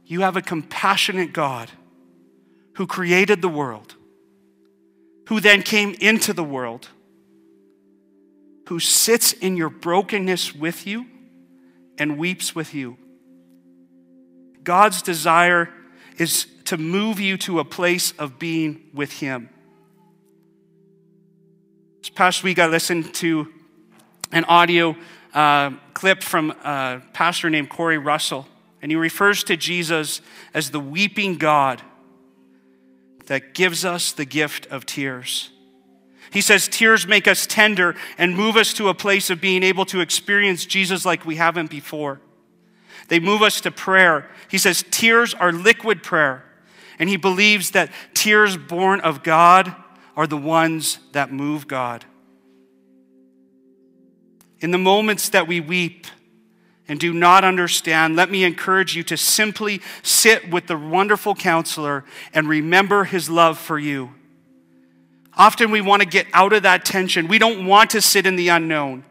You 0.06 0.22
have 0.22 0.36
a 0.36 0.42
compassionate 0.42 1.32
God 1.32 1.72
who 2.76 2.86
created 2.86 3.42
the 3.42 3.50
world, 3.50 3.96
who 5.28 5.40
then 5.40 5.62
came 5.64 5.96
into 6.02 6.34
the 6.34 6.44
world, 6.44 6.90
who 8.68 8.80
sits 8.80 9.32
in 9.32 9.56
your 9.56 9.70
brokenness 9.70 10.54
with 10.54 10.86
you 10.86 11.06
and 11.98 12.18
weeps 12.18 12.54
with 12.54 12.74
you. 12.74 12.98
God's 14.64 15.02
desire 15.02 15.70
is 16.18 16.46
to 16.66 16.78
move 16.78 17.20
you 17.20 17.38
to 17.38 17.60
a 17.60 17.66
place 17.66 18.14
of 18.14 18.40
being 18.40 18.90
with 18.94 19.12
Him. 19.14 19.50
This 22.02 22.10
past 22.10 22.44
week, 22.44 22.60
I 22.60 22.68
listened 22.68 23.14
to 23.16 23.48
an 24.32 24.44
audio 24.46 24.96
uh, 25.34 25.72
clip 25.94 26.24
from 26.24 26.52
a 26.52 27.02
pastor 27.14 27.50
named 27.50 27.70
Corey 27.70 27.98
Russell, 27.98 28.48
and 28.82 28.92
he 28.92 28.96
refers 28.96 29.44
to 29.46 29.56
Jesus 29.56 30.22
as 30.54 30.72
the 30.72 30.80
weeping 30.80 31.38
God 31.38 31.82
that 33.28 33.54
gives 33.54 33.86
us 33.86 34.12
the 34.12 34.26
gift 34.26 34.66
of 34.68 34.86
tears. 34.86 35.52
He 36.32 36.42
says, 36.42 36.68
Tears 36.68 37.06
make 37.06 37.28
us 37.28 37.46
tender 37.46 37.96
and 38.18 38.36
move 38.36 38.56
us 38.56 38.74
to 38.74 38.90
a 38.90 38.94
place 38.94 39.30
of 39.30 39.42
being 39.42 39.64
able 39.64 39.86
to 39.86 40.00
experience 40.00 40.66
Jesus 40.66 41.06
like 41.06 41.26
we 41.26 41.36
haven't 41.36 41.70
before. 41.70 42.22
They 43.10 43.20
move 43.20 43.42
us 43.42 43.62
to 43.62 43.72
prayer. 43.72 44.30
He 44.50 44.58
says, 44.58 44.84
Tears 44.90 45.34
are 45.34 45.52
liquid 45.52 46.04
prayer. 46.04 46.46
And 47.02 47.10
he 47.10 47.18
believes 47.18 47.72
that 47.72 47.92
tears 48.14 48.56
born 48.56 49.00
of 49.02 49.24
God 49.24 49.76
are 50.16 50.28
the 50.28 50.38
ones 50.38 51.00
that 51.14 51.34
move 51.34 51.68
God. 51.68 52.06
In 54.60 54.70
the 54.70 54.78
moments 54.78 55.30
that 55.30 55.48
we 55.48 55.60
weep 55.60 56.06
and 56.88 57.00
do 57.00 57.12
not 57.12 57.44
understand, 57.44 58.16
let 58.16 58.30
me 58.30 58.44
encourage 58.44 58.96
you 58.96 59.02
to 59.06 59.18
simply 59.18 59.82
sit 60.04 60.52
with 60.52 60.68
the 60.68 60.78
wonderful 60.78 61.34
counselor 61.34 62.06
and 62.36 62.48
remember 62.48 63.06
his 63.06 63.32
love 63.32 63.58
for 63.58 63.80
you. 63.80 64.12
Often 65.36 65.72
we 65.72 65.82
want 65.82 66.04
to 66.04 66.08
get 66.08 66.28
out 66.34 66.54
of 66.54 66.62
that 66.62 66.86
tension. 66.86 67.28
We 67.28 67.40
don't 67.40 67.66
want 67.66 67.90
to 67.92 68.02
sit 68.02 68.28
in 68.28 68.36
the 68.36 68.50
unknown. 68.50 69.06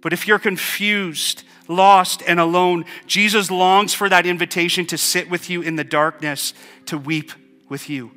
But 0.00 0.12
if 0.12 0.26
you're 0.26 0.38
confused, 0.38 1.44
lost, 1.68 2.22
and 2.26 2.40
alone, 2.40 2.84
Jesus 3.06 3.50
longs 3.50 3.94
for 3.94 4.08
that 4.08 4.26
invitation 4.26 4.86
to 4.86 4.98
sit 4.98 5.30
with 5.30 5.50
you 5.50 5.62
in 5.62 5.76
the 5.76 5.84
darkness, 5.84 6.54
to 6.86 6.96
weep 6.96 7.32
with 7.68 7.90
you. 7.90 8.12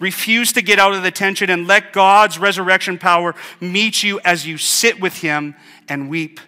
Refuse 0.00 0.52
to 0.54 0.62
get 0.62 0.80
out 0.80 0.94
of 0.94 1.04
the 1.04 1.12
tension 1.12 1.50
and 1.50 1.68
let 1.68 1.92
God's 1.92 2.38
resurrection 2.38 2.98
power 2.98 3.34
meet 3.60 4.02
you 4.02 4.20
as 4.24 4.46
you 4.46 4.58
sit 4.58 5.00
with 5.00 5.18
Him 5.18 5.54
and 5.88 6.10
weep. 6.10 6.40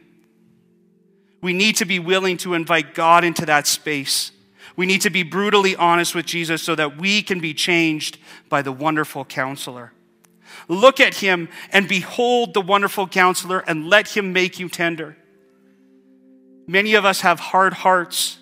We 1.40 1.52
need 1.52 1.76
to 1.76 1.84
be 1.84 2.00
willing 2.00 2.38
to 2.38 2.54
invite 2.54 2.94
God 2.94 3.22
into 3.22 3.46
that 3.46 3.68
space 3.68 4.32
we 4.76 4.84
need 4.84 5.00
to 5.02 5.10
be 5.10 5.22
brutally 5.22 5.74
honest 5.74 6.14
with 6.14 6.26
Jesus 6.26 6.62
so 6.62 6.74
that 6.74 6.98
we 6.98 7.22
can 7.22 7.40
be 7.40 7.54
changed 7.54 8.18
by 8.48 8.62
the 8.62 8.72
wonderful 8.72 9.24
counselor. 9.24 9.92
Look 10.68 11.00
at 11.00 11.16
him 11.16 11.48
and 11.70 11.88
behold 11.88 12.54
the 12.54 12.60
wonderful 12.60 13.06
counselor 13.06 13.60
and 13.60 13.88
let 13.88 14.16
him 14.16 14.32
make 14.32 14.58
you 14.58 14.68
tender. 14.68 15.16
Many 16.66 16.94
of 16.94 17.04
us 17.04 17.20
have 17.20 17.38
hard 17.38 17.72
hearts 17.72 18.38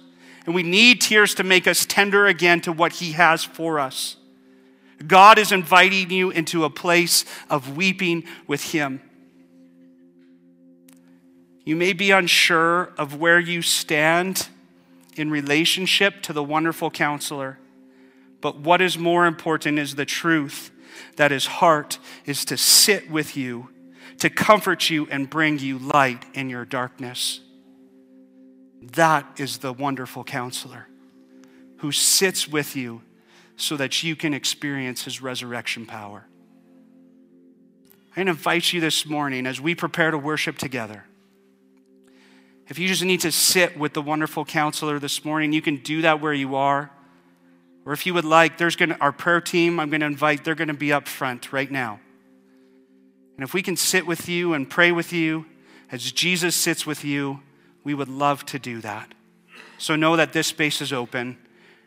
and 0.47 0.55
we 0.55 0.63
need 0.63 1.01
tears 1.01 1.35
to 1.37 1.45
make 1.45 1.67
us 1.67 1.87
tender 1.87 2.27
again 2.27 2.61
to 2.63 2.73
what 2.73 2.95
he 2.95 3.13
has 3.13 3.45
for 3.45 3.79
us. 3.79 4.17
God 5.07 5.39
is 5.39 5.53
inviting 5.53 6.11
you 6.11 6.31
into 6.31 6.65
a 6.65 6.71
place 6.71 7.25
of 7.51 7.77
weeping 7.77 8.25
with 8.47 8.73
him. 8.73 9.01
You 11.65 11.77
may 11.77 11.93
be 11.93 12.11
unsure 12.11 12.93
of 12.99 13.17
where 13.17 13.41
you 13.41 13.63
stand 13.63 14.49
in 15.17 15.31
relationship 15.31 16.23
to 16.23 16.33
the 16.33 16.45
wonderful 16.45 16.91
counselor. 16.91 17.59
But 18.41 18.59
what 18.59 18.83
is 18.83 18.99
more 18.99 19.27
important 19.27 19.79
is 19.79 19.95
the 19.95 20.05
truth 20.05 20.71
that 21.17 21.31
his 21.31 21.47
heart 21.47 21.99
is 22.25 22.45
to 22.47 22.57
sit 22.57 23.11
with 23.11 23.37
you, 23.37 23.69
to 24.19 24.31
comfort 24.31 24.91
you 24.91 25.07
and 25.11 25.29
bring 25.29 25.59
you 25.59 25.79
light 25.79 26.25
in 26.35 26.51
your 26.51 26.65
darkness. 26.65 27.41
That 28.83 29.27
is 29.39 29.59
the 29.59 29.73
wonderful 29.73 30.25
counselor 30.25 30.87
who 31.79 31.93
sits 31.93 32.49
with 32.49 32.77
you 32.77 33.03
so 33.57 33.77
that 33.77 34.03
you 34.03 34.17
can 34.17 34.35
experience 34.35 35.05
his 35.05 35.23
resurrection 35.23 35.87
power. 35.87 36.27
I 38.17 38.21
invite 38.21 38.73
you 38.73 38.81
this 38.81 39.07
morning 39.07 39.47
as 39.47 39.61
we 39.61 39.75
prepare 39.75 40.11
to 40.11 40.19
worship 40.19 40.57
together. 40.57 41.05
If 42.69 42.79
you 42.79 42.89
just 42.89 43.05
need 43.05 43.21
to 43.21 43.33
sit 43.33 43.77
with 43.77 43.93
the 43.93 44.03
wonderful 44.03 44.45
counselor 44.45 44.99
this 44.99 45.25
morning, 45.25 45.53
you 45.53 45.61
can 45.61 45.77
do 45.77 46.03
that 46.03 46.21
where 46.21 46.33
you 46.33 46.55
are. 46.55 46.91
Or 47.87 47.93
if 47.93 48.07
you 48.07 48.15
would 48.15 48.25
like, 48.25 48.59
there's 48.59 48.77
going 48.77 48.91
to, 48.91 48.99
our 48.99 49.13
prayer 49.13 49.41
team, 49.41 49.79
I'm 49.79 49.91
going 49.91 50.01
to 50.01 50.07
invite, 50.07 50.45
they're 50.45 50.55
going 50.55 50.69
to 50.69 50.75
be 50.75 50.93
up 50.93 51.07
front 51.07 51.53
right 51.53 51.71
now. 51.71 52.01
And 53.37 53.45
if 53.45 53.53
we 53.53 53.63
can 53.63 53.77
sit 53.77 54.07
with 54.07 54.29
you 54.29 54.55
and 54.55 54.69
pray 54.69 54.93
with 54.93 55.13
you 55.13 55.47
as 55.91 56.11
Jesus 56.13 56.55
sits 56.55 56.87
with 56.87 57.05
you, 57.05 57.41
we 57.83 57.93
would 57.93 58.09
love 58.09 58.47
to 58.47 58.59
do 58.59 58.81
that. 58.81 59.13
So 59.77 59.97
know 59.97 60.17
that 60.17 60.33
this 60.33 60.47
space 60.47 60.81
is 60.81 60.93
open 60.93 61.37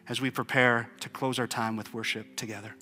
as 0.07 0.21
we 0.21 0.29
prepare 0.29 0.89
to 0.99 1.09
close 1.09 1.39
our 1.39 1.47
time 1.47 1.75
with 1.75 1.93
worship 1.93 2.35
together. 2.35 2.75